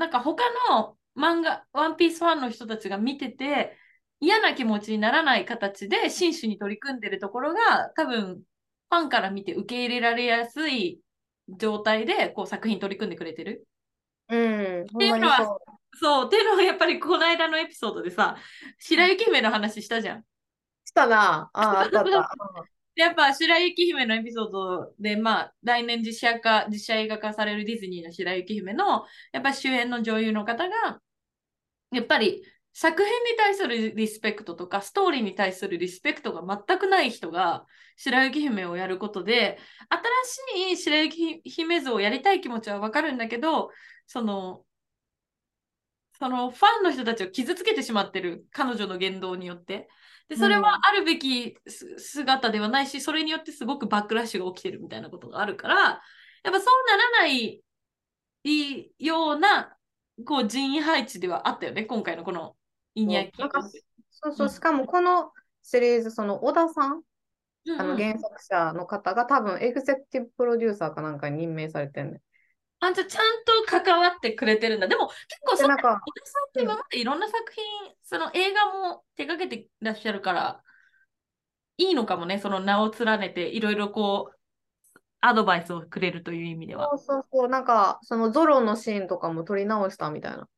[0.01, 3.77] なんか他の漫画、ワンピースファンの人たちが見てて、
[4.19, 11.01] 嫌な気持ちにならない形で真摯に取り組んでるところが多分ファンから見て受け入れられやすい
[11.49, 13.67] 状態でこう作品取り組んでくれてる。
[14.31, 14.83] うん。
[14.85, 15.59] っていうのは、
[16.01, 18.37] そう、っていうのはやっぱりこの間のエピソードでさ、
[18.79, 20.25] 白雪姫の話したじゃん。
[20.87, 21.51] したな。
[21.53, 22.31] ああ、あったあった。
[22.97, 31.01] やっぱ白雪姫のエピソードで、まあ、来年実写化、実写映画化されるディズニーの白雪姫の、やっぱ主演の女優の方が、
[31.93, 37.67] やっぱり作品に対するリスペクトとか、ストーリーに対するリスペクトが全くない人が
[37.97, 39.59] 白雪姫をやることで、
[40.55, 43.71] 新しい白雪姫像をやりたい気持ちはわかるんだけど、
[44.07, 44.65] その、
[46.19, 49.89] そのファンの人たちを傷つけてしまってる彼女の言動によって。
[50.31, 51.59] で、それはあるべき
[51.99, 56.01] 姿ではないし、それによってすごくバックラッシュが起きてるみたいなことがあるから、やっ
[56.45, 57.63] ぱそうならない
[59.01, 59.77] ような
[60.25, 62.55] こう人員配置ではあったよね、今回のこの
[62.95, 63.33] イニアキ。
[64.11, 65.33] そうそう、しかもこの
[65.65, 67.03] シリーズ、その小田さん、
[67.67, 72.21] うん、あの原作者の方が多分エグゼクティブプロデューサーかなんかに任命されてんね
[72.81, 74.89] あんたちゃんと関わってくれてるんだ。
[74.89, 80.63] でも結構そなんか、小田さんって今までいろんな作品、うん、その映画も手掛けてらっしゃるから、
[81.77, 84.37] いいのかもね、その名を連ねていろいろこう、
[85.21, 86.89] アドバイスをくれるという意味では。
[86.91, 90.49] そうそうそう、なんか、そのゾロのシーンとかも撮り直したみたいな。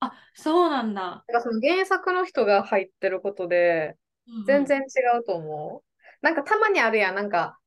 [0.00, 1.02] あ、そうなんだ。
[1.02, 3.96] なんかその原作の人が入ってることで、
[4.46, 5.68] 全然違うと思う。
[5.68, 5.80] うんうん、
[6.22, 7.58] なんかたまにあるやん、なんか、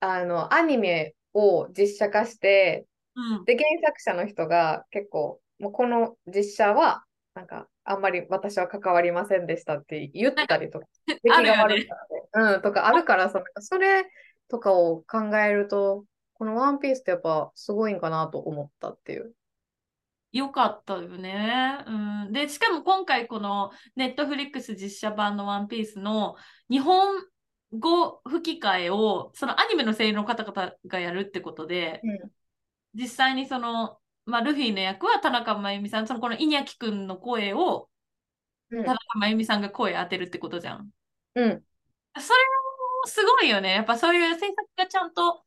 [0.00, 7.04] あの、アニメを実写化して、うん、で、原作者の人が結構、もうこの実写は、
[7.34, 11.94] なんか、あんまり私は関わりませんでしたって言ったりとか、出来が悪いか
[12.34, 12.54] らね。
[12.54, 14.04] うん、とかあるからさ、それ
[14.48, 16.04] とかを考えると、
[16.34, 19.34] このワンピースってやっぱすごいんかなと思ったっていう。
[20.32, 21.78] よかったよね。
[21.86, 21.90] う
[22.30, 26.36] ん、で、しかも今回このネットフリックス実写版のワンピースの
[26.70, 27.22] 日本
[27.78, 32.30] 語吹き替えをそのアニメの声優の方々がやるってことで、うん、
[32.94, 37.88] 実際にその、まあ、ルフィの役は田中真由美さん、そのこのイニャキ君の声を、
[38.70, 40.88] 田中真由美さんが声当てるってことじゃん。
[41.34, 41.48] うん。
[41.48, 43.72] それもすごいよね。
[43.74, 45.44] やっぱそういう制作がちゃんと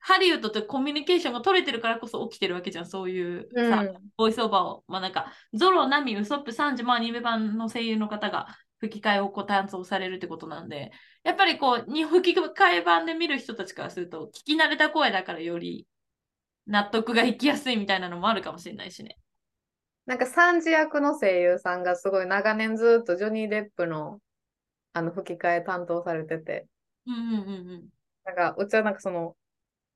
[0.00, 4.84] ハリウッドとコミュニケーションが取れてるからこそ起きてるわけじゃん、そういうさ、うん、ボイスオーバーを。
[4.88, 8.46] まあなんか、ゾロ、ナミ、ウソップ、サンジ、まあアニメ版の声優の方が
[8.78, 10.92] 吹き替えをこう担当されるってことなんで、
[11.24, 15.86] やっぱりこう、に吹き替え版で見る人たちからすると、聞き慣れた声だからより
[16.68, 19.18] 納得がいきやすいみたいなのもあるかもしれないしね。
[20.06, 24.20] なんかサンジ役の声優さんがすごい長年ずっとジョニー・デップの
[24.92, 26.66] あの吹き替え担当されてて、
[27.06, 27.88] うんうんうんうん。
[28.24, 29.36] なんかうちはなんかその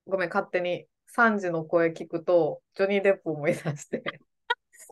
[0.06, 4.02] ごめん、勝手にサンジの声聞くと、ジョニー・デップ思い出して。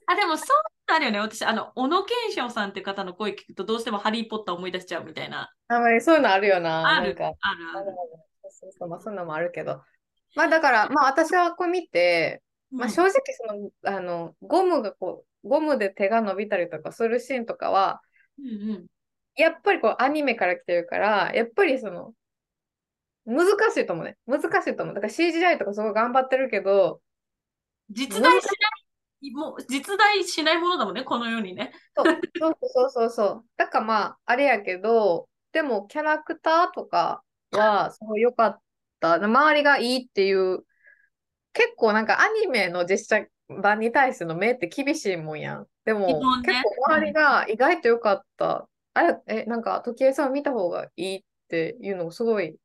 [0.06, 0.46] あ、でもそう
[0.92, 1.18] あるよね。
[1.20, 5.52] 私、あの、小野賢章さんっていう方の声聞くと、どうしてもハリー・ポッター思い出しちゃうみたいな。
[5.68, 6.96] あまりそういうのあるよな。
[6.96, 7.36] ある、ある、
[7.74, 7.86] ある。
[8.50, 9.82] そうそうまあ、そういうのもあるけど。
[10.34, 18.00] まあ、だから、まあ、私はこう見て、まあ、正直、その、あの、ゴムがこう、ゴムで手が伸びたりとかするシーンとかは、
[18.38, 18.86] うんうん、
[19.36, 22.14] やっぱりこう、アニメから来てるから、やっぱりその、
[23.26, 24.16] 難しいと思うね。
[24.26, 24.94] 難しいと思う。
[24.94, 27.00] だから CGI とかすごい頑張ってるけど、
[27.90, 31.72] 実在しないもう実在しないものだもんね、この世にね。
[31.94, 32.20] そう
[32.62, 33.44] そうそうそう。
[33.56, 37.22] だからまあ、あれやけど、でもキャラクターとか
[37.52, 38.62] はすごい良かった。
[39.00, 40.64] 周りがいいっていう、
[41.52, 43.26] 結構なんかアニメの実写
[43.60, 45.66] 版に対しての目って厳しいもんやん。
[45.84, 48.68] でも、ね、結構周りが意外と良かった。
[48.94, 52.56] あれ、え、なんか時計さん見た方がいいっていうのをすごい、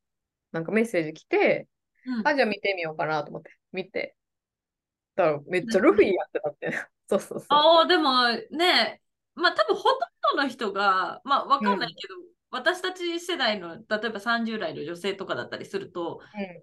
[0.52, 1.68] なんかメッセージ来て、
[2.06, 4.16] うん、あ、じゃあ見てみようかなと思って、見て。
[5.16, 6.70] だからめっちゃルフィやってたって。
[7.08, 7.46] そうそうそう。
[7.48, 9.00] ああ、でもね、
[9.34, 16.20] まあ多分ほとんどの人が、まあわかんないけど、うん、私たち世代の、例えば30代の女性とかだったりすると、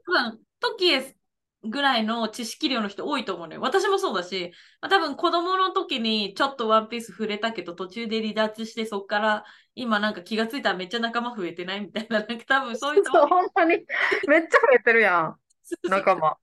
[0.08, 1.16] うん、多分、トキエ
[1.64, 3.62] ぐらいの知識量の人多いと思うのよ。
[3.62, 13.12] 私もそうだし、まあ、多分子供の時にちょっとワンピース触れたけど、途中で離脱して、そっから今なんか気がついたらめっちゃ仲間増えてないみたいな、なんか多分そういう人。
[13.12, 13.70] そう、本当に
[14.28, 15.36] めっちゃ増えてるやん。
[15.84, 16.38] 仲間。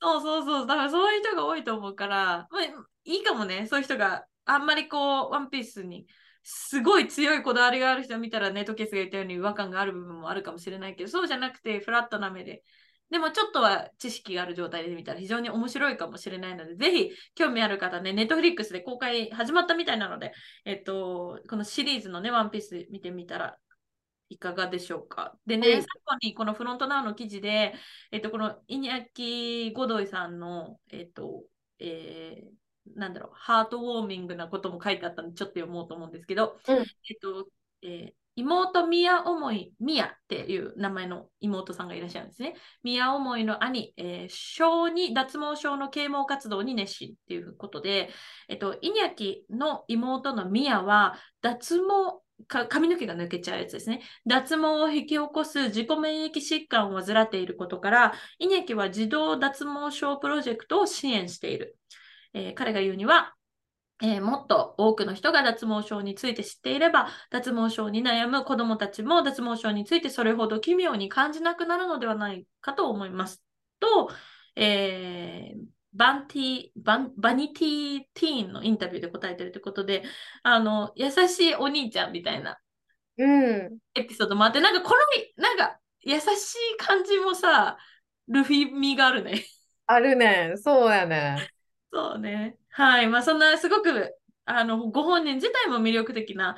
[0.00, 0.66] そうそうそう。
[0.66, 2.62] だからそういう人が多いと思うから、まあ、
[3.04, 3.66] いいかもね。
[3.68, 6.06] そういう人があんまりこう、ワンピースに
[6.42, 12.62] すごい強いこだわりがある人を見たらね、トケスが言ったように違和感がある部分もあるかもしれないけど、そうじゃなくて、フラットな目で。
[13.10, 20.32] でもちょっとは知識がある状態で見たら非常に面白いかもしれないので、ぜひ興味ある方ね、ネットフリックスで公開始まったみたいなので、
[20.64, 23.58] えっと、このシリーズのね、ワンピース見てみたら
[24.30, 25.36] いかがでしょうか。
[25.46, 27.74] でね、最後にこのフロントナウの記事で、
[28.12, 31.44] えっと、このイニャキ・ゴドイさんの、えっと、
[31.78, 32.61] えー、
[32.94, 36.84] なんだろう、ハートウォーミングなことも書いてあったんで、ちょっと読もうと思うんですけど、うん、えっ
[37.20, 37.48] と、
[37.82, 42.54] えー、妹宮思い、宮っていう名前の妹さんがいらっしゃるんですね。
[42.82, 48.10] 宮思いの兄、えー、小児脱毛症の啓蒙活動に熱心っていうことで、
[48.48, 54.02] えっと、イニャキの妹の宮は脱毛髪の毛が抜けちゃうやつですね。
[54.26, 61.76] 脱毛を引き起こす自己免疫疾患を患っていることから、イネキは児童脱毛症プロジェクトを支援している。
[62.34, 63.34] えー、彼が言うには、
[64.02, 73.42] えー、もっと多くの人が脱毛症について知っていれば、脱毛症に悩む子どもたちも脱毛症についてそれほど奇妙に感じなくなるのではないかと思います。
[73.78, 74.10] と、
[74.56, 75.60] えー、
[75.92, 80.02] バンティバンバニティティーンのインタビューで答えてるということで、
[80.42, 82.58] あの、優しいお兄ちゃんみたいな
[83.94, 84.90] エピソードもあって、なんかこ
[85.36, 87.76] の、なんか優しい感じもさ、
[88.26, 89.44] ルフィ味があるね。
[89.86, 90.54] あるね。
[90.56, 91.51] そうやね。
[91.92, 92.56] そうね。
[92.70, 93.06] はい。
[93.08, 94.14] まあそんなすごく、
[94.44, 96.56] あの、ご本人自体も魅力的な、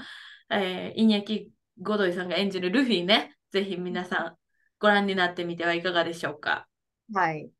[0.51, 3.37] えー、イニャキ・ゴドイさんが演じるルフィね。
[3.51, 4.37] ぜひ皆さん
[4.79, 6.67] ご覧になってみてはいかがでしょうか。
[7.13, 7.51] はい。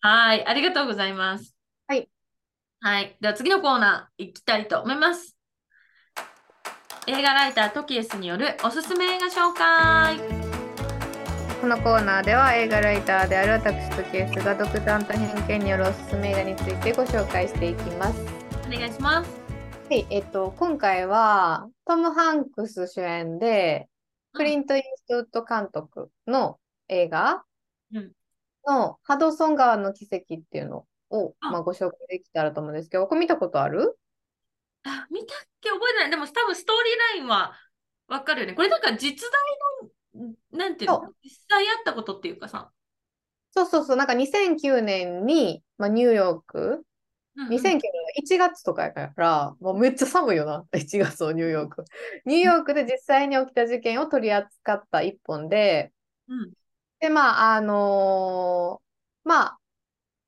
[0.00, 1.54] はい、ありがとうございます。
[1.86, 2.08] はい。
[2.80, 3.16] はい。
[3.20, 5.36] では次のコーナー行きたいと思います。
[7.06, 10.51] 映画ライタートキエスによるおすすめ映画紹介。
[11.62, 18.20] このコーナーでは映画ライターである私トキエスが独断と偏見によるおすすめ映画についてご紹介していきます。
[18.66, 19.30] お願いします。
[19.88, 23.88] はい、えっと、今回はトム・ハンクス主演で、
[24.32, 26.58] クリント・イーストウッド監督の
[26.88, 27.44] 映画、
[27.94, 28.10] うん、
[28.66, 33.96] のハドソン川の奇跡っていうのをまあ、ご紹介できたらと思うんですけど、これ見たことある？
[34.82, 35.68] あ、見たっけ？
[35.68, 36.10] 覚えてない。
[36.10, 37.52] でも多分ストーリーラインは
[38.08, 38.54] わかるよね。
[38.54, 39.30] これなんか実在
[39.84, 39.91] の、
[40.52, 41.02] なんていうの？
[41.22, 42.70] 実際あったことっていうかさ。
[43.54, 46.84] そうそうそう、なんか2009年に、まあ、ニューヨーク、
[47.36, 47.78] うんうん、2009年の
[48.24, 51.84] 1月とかやから、もうめっちゃ寒いよな、 1月のニューヨーク。
[52.24, 55.92] ニューヨークで実際に起きた事件を取り扱った一本で、
[56.28, 56.52] うん、
[57.00, 59.58] で、まあ、あのー、まあ、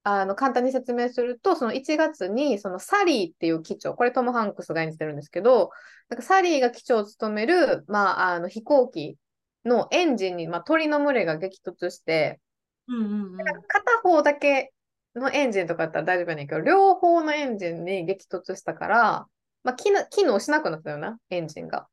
[0.07, 5.71] あの、簡単に説明すると、その1月に、そのサリーっていう機長、これトム・ハンクスが演じてるんですけど、
[6.11, 9.17] なんかサリーが機長を務める、まあ、あの飛行機
[9.65, 12.41] のエンジンに、まあ、鳥の群れが激突して、
[12.89, 13.37] うんうんうん、
[13.67, 14.73] 片方だけ
[15.15, 19.27] のエンジンとかだったら大丈夫やねんけど、両方のエンジンに激突したから、
[19.63, 19.91] まあ、機
[20.25, 21.89] 能しなくなったよな、エンジンが。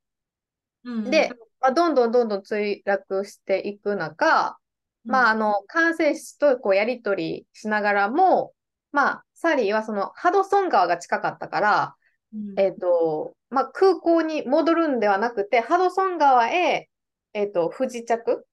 [0.83, 4.57] うんうん、で、まあ、どんどんどんどん墜落していく中、
[5.05, 8.53] まあ、あの、管制室とこうやり取りしながらも、
[8.91, 11.95] まあ、サリーはそのハドソン川が近かったから、
[12.33, 16.89] うん、えっ、ー、と、まあ、空港に戻るんではなくて、ハドソン川へ、
[17.33, 18.45] えっ、ー、と、不時着？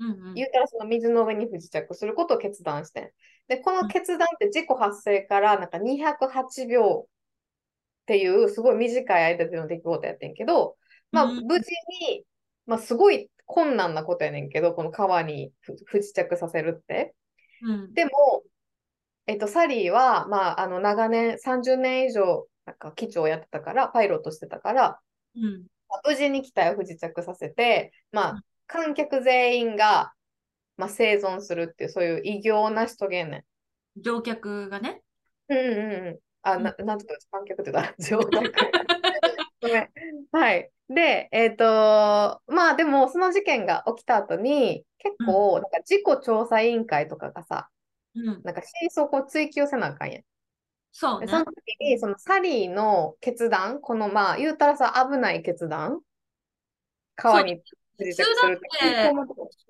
[0.00, 3.14] うんうん、言うたらその水の上に不時着することを決断して
[3.48, 10.76] で、この決断って事故発生からなんか208秒っていうすごい短い間での出来事やってんけど、
[11.12, 11.70] まあ、無事
[12.08, 12.24] に、
[12.66, 15.52] まあ、すごい困難なことやねんけど、この川に
[15.86, 17.14] 不時着させるって。
[17.62, 18.10] うん、でも、
[19.26, 25.00] えっと、サリーは、まあ、あの長年、30年以上、なんか機長やってたから、パイロットしてたから、
[25.36, 25.66] うん、
[26.04, 30.12] 無事に機体を不時着させて、まあ、観客全員が、
[30.76, 33.44] まあ、生存するっていう、そういう偉業を成し遂げんねん。
[34.00, 35.02] 乗客がね。
[35.48, 36.18] うんうんうん。
[36.42, 38.52] あ、ななんて言った観客って言った乗客。
[39.62, 39.90] ごめん。
[40.32, 40.70] はい。
[40.88, 47.70] で、えっ、ー、と、まあでも、その事件が起きた後に、結構、なんか事故調査委員会とかがさ、
[48.14, 50.22] うん、なんか真相を追求せなあかんやん。
[50.96, 51.26] そうね。
[51.26, 56.00] その時に、そのサリーの決断、このまあ、言うたらさ、危ない決断、
[57.16, 57.56] 川に
[57.98, 59.12] 普通だって、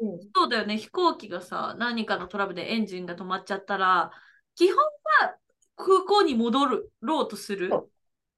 [0.00, 4.10] うん、そうだよね、飛行機がさ、何かのトラブルでエンジンが止まっちゃったら、
[4.54, 5.36] 基本は
[5.76, 7.70] 空港に戻ろうとする。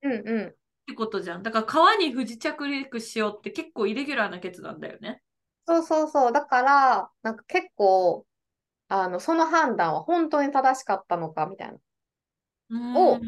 [0.02, 0.46] うんうん。
[0.48, 0.54] っ
[0.86, 1.42] てことじゃん。
[1.42, 5.20] だから川に不時着陸しようって結構イレギュラーな決断だよね。
[5.66, 6.32] そうそうそう。
[6.32, 8.24] だから、なんか結構、
[8.86, 11.78] あの、その判断は本当に正しかったのかみたいな。
[12.70, 13.18] を、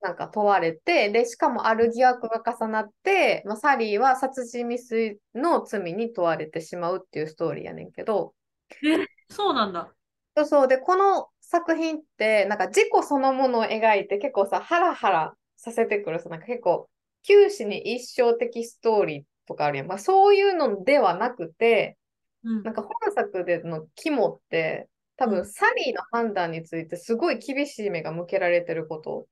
[0.00, 8.34] なんか問われて、で、しかもある疑惑が重なって、まあ、サリーは殺人未遂の罪に問われてしまうっていうストーリーやねんけど。
[8.82, 9.92] え、そうなんだ。
[10.36, 10.68] そうそう。
[10.68, 16.88] で、この作品って、なんか自己そのものを描いて結構さ、ハラハラさせてくるさ、なんか結構、
[17.22, 19.86] 九死に一生的ストーリーとかあるやん。
[19.86, 21.98] まあ、そういうのではなくて、
[22.44, 24.88] うん、なんか本作での肝って、
[25.20, 29.26] 多分サリーの判断についてすごい厳しい目が向けられてること。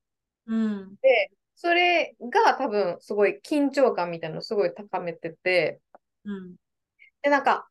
[0.47, 5.81] うん、で、それが多分すごい緊張感みたいなのをすごい高めてて、
[6.27, 6.57] うん、
[7.23, 7.69] で、なんか、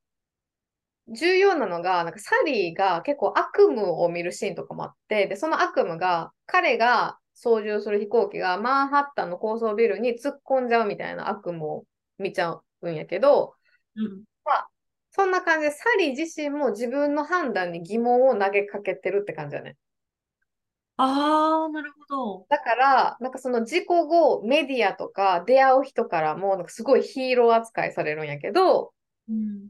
[1.09, 11.85] 重要なのが、なんかサリーが結構悪夢を見るシーンとかもあって、で、その悪夢が、彼が操縦する飛行機がマンハッタンの高層ビルに突っ込んじゃうみたいな悪夢を
[12.17, 13.53] 見ちゃうんやけど、
[13.95, 14.23] うん、まあ、
[15.17, 19.75] そんな感じで、サリー自身も自分の判断に疑問を投げかけてるって感じだね。
[20.97, 22.45] ああ、なるほど。
[22.49, 28.93] だから、なんかその事故後、メディアとか出会う人からも、なんかすごいヒーロー扱いされるんやけど、
[29.29, 29.69] うん、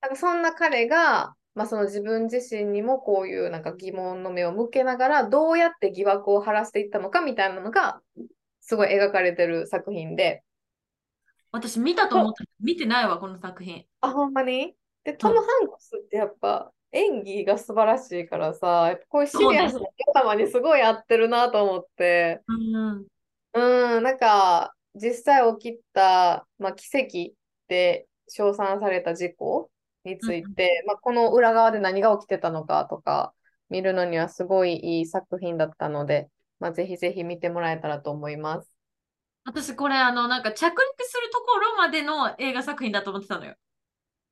[0.00, 8.02] なんかそんな彼が、まあ、その自分自身にもこういうなんか疑問の目を向けながらどうやって疑惑を晴らしていったのかみたいなのが
[8.60, 10.42] すごい描かれてる作品で
[11.52, 14.74] 私見たと思った見てないわこの作品あほんまに？
[15.06, 23.06] でトム・ハンクスってやっぱ演技が素晴らしいからさやっぱこういうシリアスなドラマにすごい合ってるなと思って、うん、
[23.96, 27.36] うんなんか実際起きた、まあ、奇跡
[27.68, 29.70] で称賛された事故
[30.04, 33.32] について、まあ、この裏側で何が起きてたのかとか
[33.70, 36.28] 見るのにはすごいいい作品だったので、
[36.58, 38.70] まあ、ぜひぜひ見てもらえたらと思います。
[39.44, 40.74] 私これあのなんか着陸
[41.04, 43.54] するところまでの映画作品だと思ってたのよ。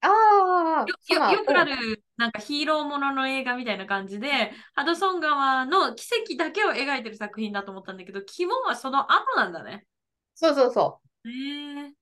[0.06, 9.86] ああよよくあるなんかヒーローものの映画みたいな感じでハドソン川の奇跡だけを描いてる作品だと思ったんだけど基本はその後なんだね。
[10.34, 11.28] そうそうそう。
[11.28, 11.92] へえー。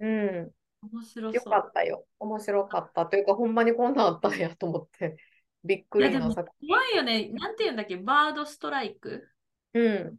[0.00, 0.50] うん。
[0.92, 2.06] 面白よかったよ。
[2.18, 3.06] 面白かった。
[3.06, 5.16] というか、ほんまにこんなんあったんやと思って。
[5.62, 7.28] びっくりの作怖いよね。
[7.28, 7.98] なんて言うんだっけ？
[7.98, 9.28] バードストライク？
[9.74, 10.08] うん。
[10.08, 10.14] っ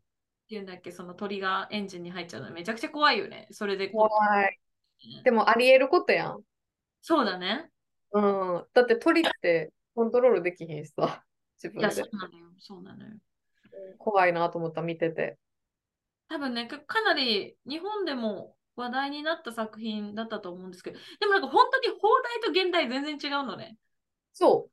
[0.47, 0.91] ていうんだっけ？
[0.91, 3.47] その鳥がエンジンに入っちゃうのめちゃくちゃ怖いよね。
[3.49, 4.07] それで怖
[4.43, 4.59] い。
[5.23, 6.43] でもありえることやん。
[7.01, 7.69] そうだね。
[8.13, 8.65] うん。
[8.73, 11.23] だって鳥ってコントロールできひんしさ。
[11.61, 11.79] 自分で。
[11.79, 12.51] いや、そうなのよ。
[12.59, 13.11] そうなのよ。
[13.97, 15.37] 怖いなと思った、見てて。
[16.27, 23.77] 多分ね、かなり日本でも話題になった作品だったと思うんですけど、でもなんか本当に放題と現代全然違うのね。
[24.33, 24.71] そう。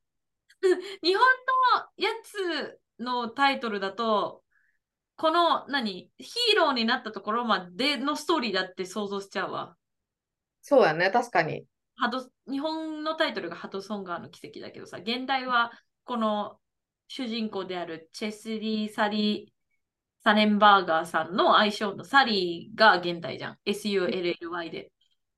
[1.03, 4.43] 日本のやつのタイトルだと、
[5.17, 9.77] この何ヒーローになったところまでのストーリーだって想像しちゃうわ。
[10.63, 11.67] そうやね、確かに。
[11.99, 15.73] ハド日本のタイトルがハドソン川の奇跡だけどさ、現代は
[16.05, 16.59] この
[17.09, 19.53] 主人公であるチェスリー・サリ
[20.23, 23.59] サネンバーガーさんの相性のサリーが現代じゃん。
[23.67, 24.93] SULLY で。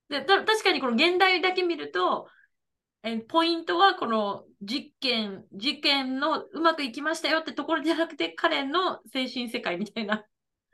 [0.09, 2.27] で確かにこの現代だけ見ると、
[3.03, 10.25] えポイントはこの実験、事件のうまくいきましたよってところじゃなくて、彼の精神世界みたいな。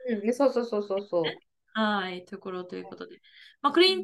[0.09, 1.23] うん、そうそうそうそうそう。
[1.73, 3.21] はい、ところということで。
[3.61, 4.03] まあ、クリン、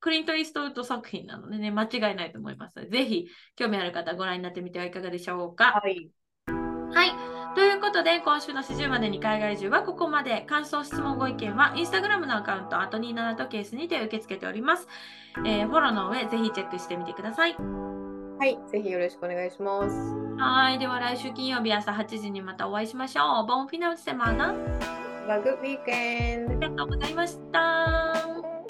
[0.00, 2.74] クリント・イーストウッド作品なのでね、間違いないと思います。
[2.88, 5.80] ぜひ、興味ある方、ご覧になってみてはいかがでしょうか。
[5.82, 6.10] はい。
[6.46, 7.54] はい。
[7.54, 10.42] ということで、今週の四十までに海外中はここまで。
[10.42, 14.88] 感想、質問、ご意見は、インスタグラムのアカウント、あと27とケースにて受け付けております。
[15.44, 17.56] えー、フォローの上、ぜひチェックしてみてください。
[18.40, 19.94] はい、ぜひよろしくお願いします。
[20.38, 23.46] はい、では来週金曜日朝8時にまたお会いしましょう。
[23.46, 24.54] ボンフィナウセマナ。
[25.28, 26.48] Have a good weekend.
[26.48, 28.50] ありがとうございました。